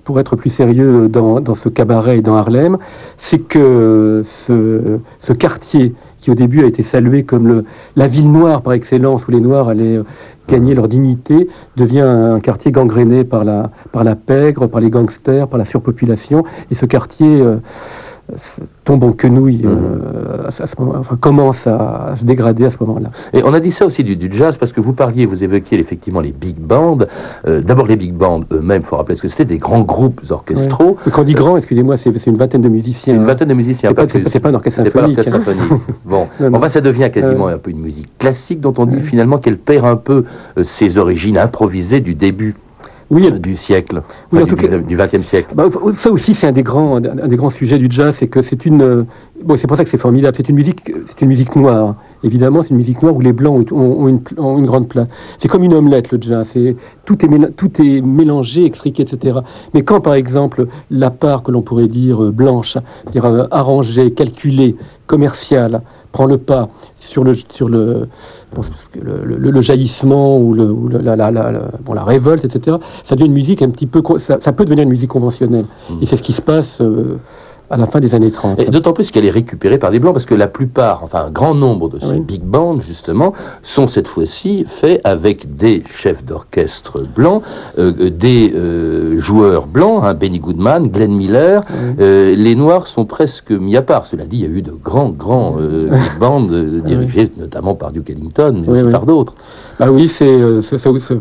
pour 0.04 0.20
être 0.20 0.36
plus 0.36 0.50
sérieux 0.50 1.10
dans, 1.10 1.54
ce 1.54 1.70
cabaret 1.70 2.20
et 2.20 2.22
dans 2.22 2.36
Harlem, 2.36 2.78
c'est 3.18 3.40
que 3.40 4.22
ce, 4.24 5.34
quartier 5.34 5.94
qui 6.20 6.32
au 6.32 6.36
début 6.36 6.64
a 6.64 6.68
été 6.68 6.84
salué 6.84 7.24
comme 7.24 7.48
le, 7.48 7.66
la 7.96 8.08
ville 8.08 8.32
noire 8.32 8.62
par 8.62 8.74
excellence, 8.74 9.28
où 9.28 9.32
les 9.32 9.40
Noirs 9.40 9.70
allaient 9.70 9.98
euh, 9.98 10.04
gagner 10.48 10.74
leur 10.74 10.88
dignité, 10.88 11.48
devient 11.76 12.02
un 12.02 12.40
quartier 12.40 12.72
gangréné 12.72 13.24
par 13.24 13.44
la, 13.44 13.72
par 13.92 14.04
la 14.04 14.16
pègre, 14.16 14.68
par 14.68 14.82
les 14.82 14.90
gangsters, 14.90 15.48
par 15.48 15.58
la 15.58 15.66
surpopulation. 15.66 16.44
Et 16.72 16.76
ce 16.76 16.86
quartier 16.86 17.42
euh, 17.42 17.58
tombe 18.84 19.04
en 19.04 19.12
quenouille, 19.14 19.62
euh, 19.66 20.48
à, 20.48 20.52
ce- 20.52 20.64
moment, 20.80 20.96
enfin, 20.98 21.16
commence 21.18 21.66
à, 21.68 22.08
à 22.12 22.16
se 22.16 22.26
dégrader 22.26 22.66
à 22.66 22.70
ce 22.70 22.78
moment-là. 22.82 23.10
Et 23.34 23.42
on 23.44 23.54
a 23.54 23.60
dit 23.60 23.72
ça 23.72 23.86
aussi 23.86 24.04
du, 24.04 24.16
du 24.16 24.30
jazz 24.32 24.58
parce 24.58 24.74
que 24.74 24.82
vous 24.82 24.94
parliez, 24.94 25.26
vous 25.26 25.44
évoquiez 25.44 25.80
effectivement 25.80 26.20
les 26.22 26.32
big 26.32 26.58
bands. 26.58 26.98
Euh, 27.48 27.62
D'abord 27.62 27.88
les 27.88 27.96
big 27.96 28.14
bands 28.14 28.42
eux-mêmes, 28.52 28.82
il 28.84 28.86
faut 28.86 28.98
rappeler 28.98 29.16
ce 29.16 29.22
que 29.22 29.28
c'était, 29.28 29.46
des 29.46 29.58
grands 29.58 29.82
groupes 29.82 30.22
orchestraux. 30.30 30.98
Quand 31.12 31.22
on 31.22 31.26
dit 31.26 31.34
grand, 31.34 31.58
excusez-moi, 31.58 31.98
c'est 31.98 32.10
une 32.28 32.38
vingtaine 32.38 32.62
de 32.62 32.70
musiciens. 32.70 33.16
Une 33.16 33.22
hein. 33.22 33.26
vingtaine 33.26 33.48
de 33.50 33.54
musiciens. 33.54 33.90
C'est 33.90 33.96
pas- 33.96 34.06
pas- 34.08 34.40
pas 34.40 34.50
un 34.50 34.54
orchestre 34.56 34.82
C'est 34.84 34.92
pas 34.92 35.00
symphonique. 35.00 35.18
l'orchestre 35.18 35.40
symphonique. 35.46 35.82
Bon, 36.06 36.28
Non, 36.40 36.50
non. 36.52 36.58
enfin 36.58 36.70
ça 36.70 36.82
devient 36.82 37.10
quasiment 37.14 37.48
un 37.48 37.58
peu 37.58 37.72
une 37.72 37.80
musique 37.82 38.18
classique 38.18 38.60
dont 38.62 38.74
on 38.78 38.86
dit 38.86 39.02
finalement 39.02 39.38
qu'elle 39.38 39.58
perd 39.58 39.86
un 39.86 39.96
peu 39.96 40.24
euh, 40.58 40.64
ses 40.64 40.98
origines 40.98 41.38
improvisées 41.38 42.00
du 42.00 42.16
début 42.16 42.56
Oui, 43.10 43.26
euh, 43.32 43.40
du 43.40 43.56
siècle, 43.56 44.02
Oui, 44.34 44.42
en 44.42 44.44
du, 44.44 44.50
tout 44.50 44.56
cas- 44.58 44.64
19 44.68 44.86
du 44.86 44.98
20e 44.98 45.24
siècle. 45.24 45.54
Bah, 45.56 45.66
ça 45.94 46.12
aussi, 46.12 46.34
c'est 46.34 46.48
un 46.48 46.52
des 46.52 46.64
grands, 46.64 46.98
un 46.98 47.28
des 47.28 47.36
grands 47.38 47.50
sujets 47.50 47.78
du 47.78 47.88
jazz, 47.90 48.16
c'est 48.18 48.28
que 48.28 48.42
c'est 48.42 48.66
une, 48.66 48.82
euh, 48.82 49.04
bon, 49.44 49.56
c'est 49.56 49.68
pour 49.68 49.78
ça 49.78 49.84
que 49.86 49.90
c'est 49.90 49.98
formidable. 49.98 50.36
C'est 50.36 50.50
une 50.50 50.56
musique, 50.56 50.92
c'est 51.06 51.22
une 51.22 51.30
musique 51.30 51.56
noire. 51.56 51.96
Évidemment, 52.24 52.64
c'est 52.64 52.72
une 52.72 52.78
musique 52.78 53.02
noire 53.02 53.16
où 53.16 53.22
les 53.22 53.32
blancs 53.34 53.72
ont, 53.72 53.76
ont 53.78 54.08
une, 54.10 54.20
ont 54.38 54.58
une 54.58 54.66
grande 54.66 54.90
place. 54.90 55.08
C'est 55.38 55.48
comme 55.48 55.64
une 55.64 55.74
omelette 55.74 56.12
le 56.12 56.20
jazz. 56.22 56.54
Tout 57.06 57.24
est 57.26 57.30
méla- 57.30 57.52
tout 57.56 57.82
est 57.82 58.02
mélangé, 58.02 58.66
extriqué, 58.66 59.04
etc. 59.04 59.40
Mais 59.74 59.84
quand, 59.84 60.02
par 60.02 60.16
exemple, 60.16 60.68
la 60.92 61.10
part 61.10 61.44
que 61.44 61.52
l'on 61.52 61.62
pourrait 61.62 61.88
dire 61.88 62.22
euh, 62.24 62.32
blanche, 62.32 62.78
c'est-à-dire 63.04 63.26
euh, 63.26 63.44
arrangée, 63.52 64.12
calculée, 64.12 64.76
commerciale, 65.06 65.82
prend 66.18 66.26
le 66.26 66.40
pas 66.40 66.70
sur 66.98 67.24
le 67.24 67.36
sur 67.58 67.70
le 67.70 68.08
le, 69.00 69.38
le- 69.38 69.52
le 69.52 69.62
jaillissement 69.62 70.40
ou, 70.40 70.54
le, 70.54 70.64
ou 70.72 70.88
le- 70.88 70.98
la, 71.00 71.16
la, 71.16 71.30
la- 71.30 71.52
la- 71.52 71.70
bon, 71.86 71.94
la 71.94 72.04
révolte, 72.04 72.44
etc. 72.44 72.78
Ça 73.06 73.16
devient 73.16 73.28
une 73.28 73.34
musique 73.34 73.62
un 73.62 73.70
petit 73.70 73.86
peu, 73.86 74.02
ça, 74.18 74.40
ça 74.42 74.52
peut 74.52 74.66
devenir 74.66 74.84
une 74.84 74.90
musique 74.90 75.12
conventionnelle. 75.12 75.66
Et 76.02 76.06
c'est 76.08 76.16
ce 76.16 76.24
qui 76.24 76.34
se 76.34 76.42
passe 76.42 76.82
euh, 76.82 77.18
à 77.70 77.78
la 77.78 77.86
fin 77.86 78.00
des 78.00 78.16
années 78.16 78.32
30. 78.32 78.60
Et 78.60 78.66
d'autant 78.66 78.94
plus 78.94 79.12
qu'elle 79.12 79.26
est 79.26 79.32
récupérée 79.32 79.78
par 79.78 79.92
des 79.92 80.00
blancs, 80.00 80.14
parce 80.14 80.26
que 80.26 80.36
la 80.36 80.48
plupart, 80.48 81.04
enfin 81.04 81.26
un 81.26 81.32
grand 81.32 81.54
nombre 81.54 81.90
de 81.90 82.00
ces 82.00 82.14
Oui. 82.14 82.20
big 82.22 82.42
bands, 82.42 82.80
justement, 82.80 83.34
sont 83.62 83.88
cette 83.88 84.08
fois-ci 84.08 84.66
faits 84.68 85.02
avec 85.04 85.58
des 85.58 85.84
chefs 85.90 86.24
d'orchestre 86.24 87.04
blancs, 87.04 87.42
euh, 87.78 87.92
euh, 88.00 88.10
des 88.10 88.54
euh, 88.56 89.20
joueurs 89.20 89.68
blancs, 89.68 90.02
hein, 90.04 90.14
Benny 90.14 90.40
Goodman, 90.40 90.88
Glenn 90.88 91.14
Miller. 91.14 91.62
Euh, 92.00 92.36
les 92.36 92.56
Noirs 92.56 92.88
sont 92.88 93.06
presque 93.06 93.52
mis 93.52 93.76
à 93.76 93.82
part. 93.82 94.06
Cela 94.08 94.26
dit, 94.26 94.38
il 94.38 94.44
y 94.44 94.46
a 94.46 94.50
eu 94.50 94.62
de 94.62 94.72
grands, 94.72 95.10
grands 95.10 95.56
big 95.58 96.20
bands 96.20 96.42
dirigés 96.42 97.32
notamment 97.38 97.76
par 97.76 97.92
Duke 97.92 98.10
Ellington, 98.10 98.64
mais 98.66 98.70
aussi 98.72 98.92
par 98.92 99.06
d'autres. 99.06 99.34
Ah 99.80 99.92
oui, 99.92 100.08
c'est 100.08 100.26
euh, 100.28 100.62
c'est- 100.64 100.80
c'est- 100.80 101.00
c'est- 101.00 101.20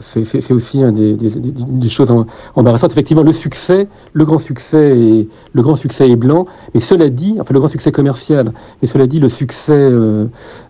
c'est- 0.00 0.24
c'est- 0.24 0.40
c'est 0.40 0.54
aussi 0.54 0.82
un 0.82 0.92
des, 0.92 1.14
des- 1.14 1.88
choses 1.90 2.10
em- 2.10 2.24
embarrassantes. 2.56 2.92
Effectivement, 2.92 3.22
le 3.22 3.34
succès, 3.34 3.86
le 4.14 4.24
grand 4.24 4.38
succès, 4.38 4.98
est, 4.98 5.28
le 5.52 5.62
grand 5.62 5.76
succès 5.76 6.08
est 6.10 6.16
blanc. 6.16 6.46
Mais 6.74 6.80
cela 6.80 7.10
dit, 7.10 7.36
enfin 7.40 7.52
le 7.52 7.58
grand 7.60 7.68
succès 7.68 7.92
commercial, 7.92 8.52
mais 8.80 8.88
cela 8.88 9.06
dit, 9.06 9.20
le 9.20 9.28
succès 9.28 9.72
euh, 9.72 10.24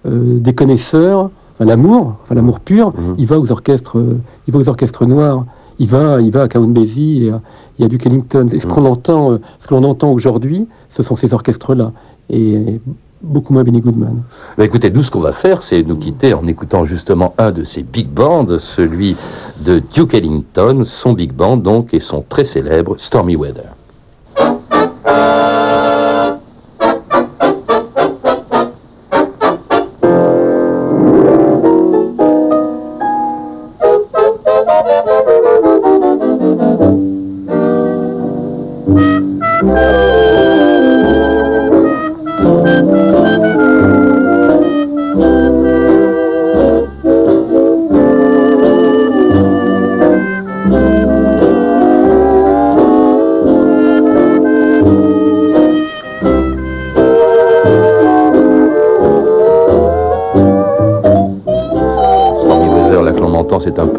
euh, 0.06 0.38
des 0.40 0.52
connaisseurs, 0.52 1.30
enfin, 1.54 1.64
l'amour, 1.64 2.16
enfin 2.22 2.34
l'amour 2.34 2.58
pur, 2.58 2.88
Mhm. 2.96 3.14
il 3.18 3.26
va 3.26 3.38
aux 3.38 3.52
orchestres, 3.52 3.98
euh, 3.98 4.18
il 4.48 4.52
va 4.52 4.58
aux 4.58 4.68
orchestres 4.68 5.06
noirs. 5.06 5.44
Il 5.80 5.88
va, 5.88 6.20
il 6.20 6.32
va 6.32 6.42
à 6.42 6.48
Count 6.48 6.66
Basie 6.66 7.26
et 7.26 7.30
à, 7.30 7.40
et 7.78 7.84
à 7.84 7.88
Duke 7.88 8.04
Ellington. 8.06 8.48
Et 8.52 8.58
ce 8.58 8.66
Mhm. 8.66 8.72
qu'on 8.72 8.84
entend, 8.84 9.38
ce 9.60 9.68
que 9.68 9.74
l'on 9.74 9.84
entend 9.84 10.10
aujourd'hui, 10.10 10.66
ce 10.88 11.04
sont 11.04 11.14
ces 11.14 11.32
orchestres-là, 11.34 11.92
et 12.30 12.80
beaucoup 13.20 13.52
moins 13.52 13.64
Benny 13.64 13.80
Goodman. 13.80 14.22
Bah, 14.56 14.64
écoutez, 14.64 14.90
nous, 14.90 15.02
ce 15.02 15.10
qu'on 15.10 15.20
va 15.20 15.32
faire, 15.32 15.62
c'est 15.62 15.82
nous 15.82 15.96
quitter 15.96 16.34
en 16.34 16.46
écoutant 16.46 16.84
justement 16.84 17.34
un 17.38 17.50
de 17.50 17.64
ces 17.64 17.82
big 17.82 18.08
bands, 18.08 18.46
celui 18.58 19.16
de 19.60 19.80
Duke 19.92 20.14
Ellington, 20.14 20.82
son 20.84 21.12
big 21.12 21.32
band 21.32 21.56
donc, 21.56 21.94
et 21.94 22.00
son 22.00 22.22
très 22.22 22.44
célèbre 22.44 22.94
Stormy 22.98 23.36
Weather. 23.36 23.74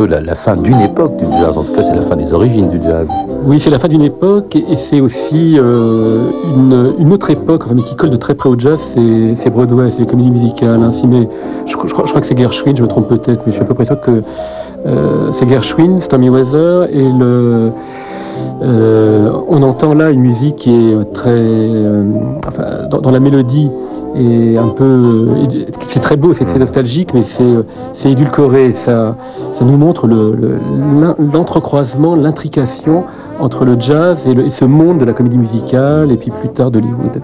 La, 0.09 0.35
fin 0.35 0.55
d'une 0.55 0.79
époque 0.81 1.15
du 1.17 1.25
jazz. 1.31 1.57
En 1.57 1.63
tout 1.63 1.73
cas, 1.73 1.83
c'est 1.83 1.95
la 1.95 2.01
fin 2.01 2.15
des 2.15 2.33
origines 2.33 2.69
du 2.69 2.81
jazz. 2.81 3.07
Oui, 3.45 3.59
c'est 3.59 3.69
la 3.69 3.79
fin 3.79 3.87
d'une 3.87 4.01
époque 4.01 4.55
et 4.55 4.75
c'est 4.75 5.01
aussi 5.01 5.55
euh, 5.57 6.31
une, 6.99 7.13
autre 7.13 7.29
époque, 7.29 7.63
mais 7.73 7.81
qui 7.81 7.95
colle 7.95 8.09
de 8.09 8.17
très 8.17 8.35
près 8.35 8.49
au 8.49 8.57
jazz, 8.57 8.79
c'est 9.35 9.49
Broadway, 9.49 9.91
c'est 9.91 9.99
les 9.99 10.05
comédies 10.05 10.31
musicales. 10.31 10.81
Ainsi, 10.83 11.07
mais 11.07 11.27
je 11.65 11.75
crois 11.75 12.03
que 12.03 12.25
c'est 12.27 12.37
Gershwin, 12.37 12.75
je 12.75 12.83
me 12.83 12.87
trompe 12.87 13.07
peut-être, 13.07 13.43
mais 13.45 13.51
je 13.51 13.53
suis 13.53 13.61
à 13.61 13.65
peu 13.65 13.73
près 13.73 13.85
sûr 13.85 13.99
que 14.01 14.23
euh, 14.85 15.31
c'est 15.31 15.47
Gershwin, 15.47 15.99
Stormy 16.01 16.29
Weather, 16.29 16.87
et 16.91 17.03
le, 17.03 17.71
euh, 18.69 19.31
on 19.47 19.61
entend 19.63 19.93
là 19.93 20.11
une 20.11 20.21
musique 20.21 20.57
qui 20.57 20.69
est 20.73 21.13
très, 21.13 21.29
euh, 21.31 22.03
enfin, 22.47 22.87
dans, 22.89 23.01
dans 23.01 23.11
la 23.11 23.19
mélodie 23.19 23.69
et 24.15 24.57
un 24.57 24.69
peu, 24.69 25.27
c'est 25.87 25.99
très 25.99 26.17
beau, 26.17 26.33
c'est 26.33 26.47
c'est 26.47 26.57
nostalgique, 26.59 27.13
mais 27.13 27.23
c'est 27.23 28.11
édulcoré. 28.11 28.71
Ça, 28.73 29.15
ça 29.53 29.65
nous 29.65 29.77
montre 29.77 30.07
le- 30.07 30.33
le- 30.35 30.57
l'in- 31.01 31.15
l'entrecroisement, 31.33 32.15
l'intrication 32.15 33.03
entre 33.39 33.65
le 33.65 33.79
jazz 33.79 34.25
et, 34.27 34.33
le- 34.33 34.45
et 34.45 34.49
ce 34.49 34.65
monde 34.65 34.97
de 34.99 35.05
la 35.05 35.13
comédie 35.13 35.37
musicale 35.37 36.11
et 36.11 36.17
puis 36.17 36.31
plus 36.31 36.49
tard 36.49 36.71
d'Hollywood. 36.71 37.21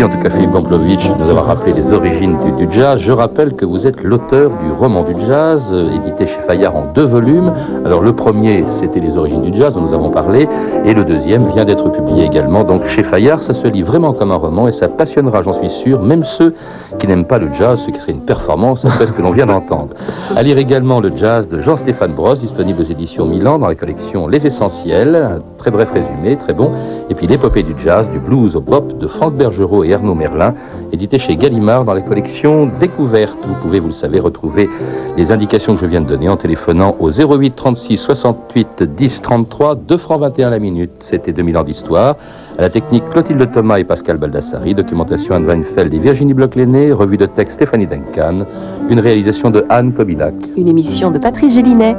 Merci 0.00 0.14
en 0.14 0.18
tout 0.18 0.24
cas 0.24 0.34
Philippe 0.34 0.52
Gomplovitch 0.52 1.10
de 1.10 1.22
nous 1.22 1.28
avoir 1.28 1.44
rappelé 1.44 1.74
les 1.74 1.92
origines 1.92 2.34
du, 2.56 2.66
du 2.66 2.72
jazz. 2.72 2.98
Je 3.00 3.12
rappelle 3.12 3.54
que 3.54 3.66
vous 3.66 3.86
êtes 3.86 4.02
l'auteur 4.02 4.48
du 4.48 4.72
roman 4.72 5.02
du 5.02 5.12
jazz, 5.26 5.62
euh, 5.72 5.94
édité 5.94 6.24
chez 6.24 6.40
Fayard 6.40 6.74
en 6.74 6.86
deux 6.94 7.04
volumes. 7.04 7.52
Alors 7.84 8.00
le 8.00 8.14
premier, 8.14 8.64
c'était 8.66 9.00
les 9.00 9.18
origines 9.18 9.42
du 9.42 9.54
jazz, 9.54 9.74
dont 9.74 9.82
nous 9.82 9.92
avons 9.92 10.08
parlé, 10.08 10.48
et 10.86 10.94
le 10.94 11.04
deuxième 11.04 11.52
vient 11.52 11.66
d'être 11.66 11.90
publié 11.92 12.24
également. 12.24 12.64
Donc 12.64 12.86
chez 12.86 13.02
Fayard, 13.02 13.42
ça 13.42 13.52
se 13.52 13.66
lit 13.68 13.82
vraiment 13.82 14.14
comme 14.14 14.32
un 14.32 14.36
roman 14.36 14.68
et 14.68 14.72
ça 14.72 14.88
passionnera, 14.88 15.42
j'en 15.42 15.52
suis 15.52 15.68
sûr, 15.68 16.00
même 16.00 16.24
ceux 16.24 16.54
qui 16.98 17.06
n'aiment 17.06 17.26
pas 17.26 17.38
le 17.38 17.52
jazz, 17.52 17.82
ce 17.84 17.90
qui 17.90 18.00
serait 18.00 18.12
une 18.12 18.24
performance 18.24 18.86
après 18.86 19.06
ce 19.06 19.12
que 19.12 19.20
l'on 19.20 19.32
vient 19.32 19.46
d'entendre. 19.46 19.94
À 20.34 20.42
lire 20.42 20.56
également 20.56 21.00
le 21.00 21.12
jazz 21.14 21.46
de 21.46 21.60
Jean-Stéphane 21.60 22.14
Brosse, 22.14 22.40
disponible 22.40 22.80
aux 22.80 22.84
éditions 22.84 23.26
Milan 23.26 23.58
dans 23.58 23.68
la 23.68 23.74
collection 23.74 24.28
Les 24.28 24.46
Essentiels, 24.46 25.14
un 25.14 25.40
très 25.58 25.70
bref 25.70 25.90
résumé, 25.92 26.36
très 26.36 26.54
bon. 26.54 26.70
Et 27.10 27.14
puis 27.14 27.26
l'épopée 27.26 27.62
du 27.62 27.74
jazz, 27.76 28.08
du 28.08 28.18
blues 28.18 28.56
au 28.56 28.62
bop 28.62 28.96
de 28.96 29.06
Franck 29.06 29.34
Bergerot 29.34 29.89
et 29.90 29.94
Arnaud 29.94 30.14
Merlin, 30.14 30.54
édité 30.92 31.18
chez 31.18 31.36
Gallimard 31.36 31.84
dans 31.84 31.94
la 31.94 32.00
collection 32.00 32.70
Découverte. 32.80 33.38
Vous 33.46 33.54
pouvez, 33.60 33.80
vous 33.80 33.88
le 33.88 33.92
savez, 33.92 34.20
retrouver 34.20 34.68
les 35.16 35.32
indications 35.32 35.74
que 35.74 35.80
je 35.80 35.86
viens 35.86 36.00
de 36.00 36.06
donner 36.06 36.28
en 36.28 36.36
téléphonant 36.36 36.96
au 36.98 37.10
08 37.10 37.54
36 37.54 37.98
68 37.98 38.82
10 38.82 39.22
33, 39.22 39.74
2 39.74 39.96
francs 39.98 40.20
21 40.20 40.50
la 40.50 40.58
minute. 40.58 40.92
C'était 41.00 41.32
2000 41.32 41.58
ans 41.58 41.64
d'histoire. 41.64 42.16
À 42.58 42.62
la 42.62 42.70
technique 42.70 43.08
Clotilde 43.10 43.50
Thomas 43.50 43.78
et 43.78 43.84
Pascal 43.84 44.18
Baldassari, 44.18 44.74
documentation 44.74 45.34
Anne 45.34 45.46
Weinfeld 45.46 45.92
et 45.92 45.98
Virginie 45.98 46.34
Bloch-Lenné, 46.34 46.92
revue 46.92 47.16
de 47.16 47.26
texte 47.26 47.54
Stéphanie 47.54 47.86
Duncan, 47.86 48.46
une 48.88 49.00
réalisation 49.00 49.50
de 49.50 49.64
Anne 49.68 49.92
Kobilac. 49.92 50.34
Une 50.56 50.68
émission 50.68 51.10
de 51.10 51.18
Patrice 51.18 51.54
Gélinet. 51.54 51.96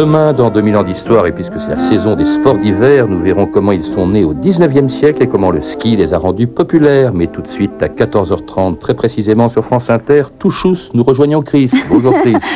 Demain, 0.00 0.32
dans 0.32 0.48
2000 0.48 0.76
ans 0.78 0.82
d'histoire, 0.82 1.26
et 1.26 1.32
puisque 1.32 1.60
c'est 1.60 1.68
la 1.68 1.76
saison 1.76 2.16
des 2.16 2.24
sports 2.24 2.56
d'hiver, 2.56 3.06
nous 3.06 3.18
verrons 3.18 3.44
comment 3.44 3.70
ils 3.70 3.84
sont 3.84 4.08
nés 4.08 4.24
au 4.24 4.32
19e 4.32 4.88
siècle 4.88 5.22
et 5.22 5.28
comment 5.28 5.50
le 5.50 5.60
ski 5.60 5.94
les 5.94 6.14
a 6.14 6.18
rendus 6.18 6.46
populaires. 6.46 7.12
Mais 7.12 7.26
tout 7.26 7.42
de 7.42 7.46
suite, 7.46 7.82
à 7.82 7.88
14h30, 7.88 8.78
très 8.78 8.94
précisément 8.94 9.50
sur 9.50 9.62
France 9.62 9.90
Inter, 9.90 10.22
Touchous, 10.38 10.88
nous 10.94 11.04
rejoignons 11.04 11.42
Chris. 11.42 11.70
Bonjour 11.90 12.14
Chris. 12.14 12.36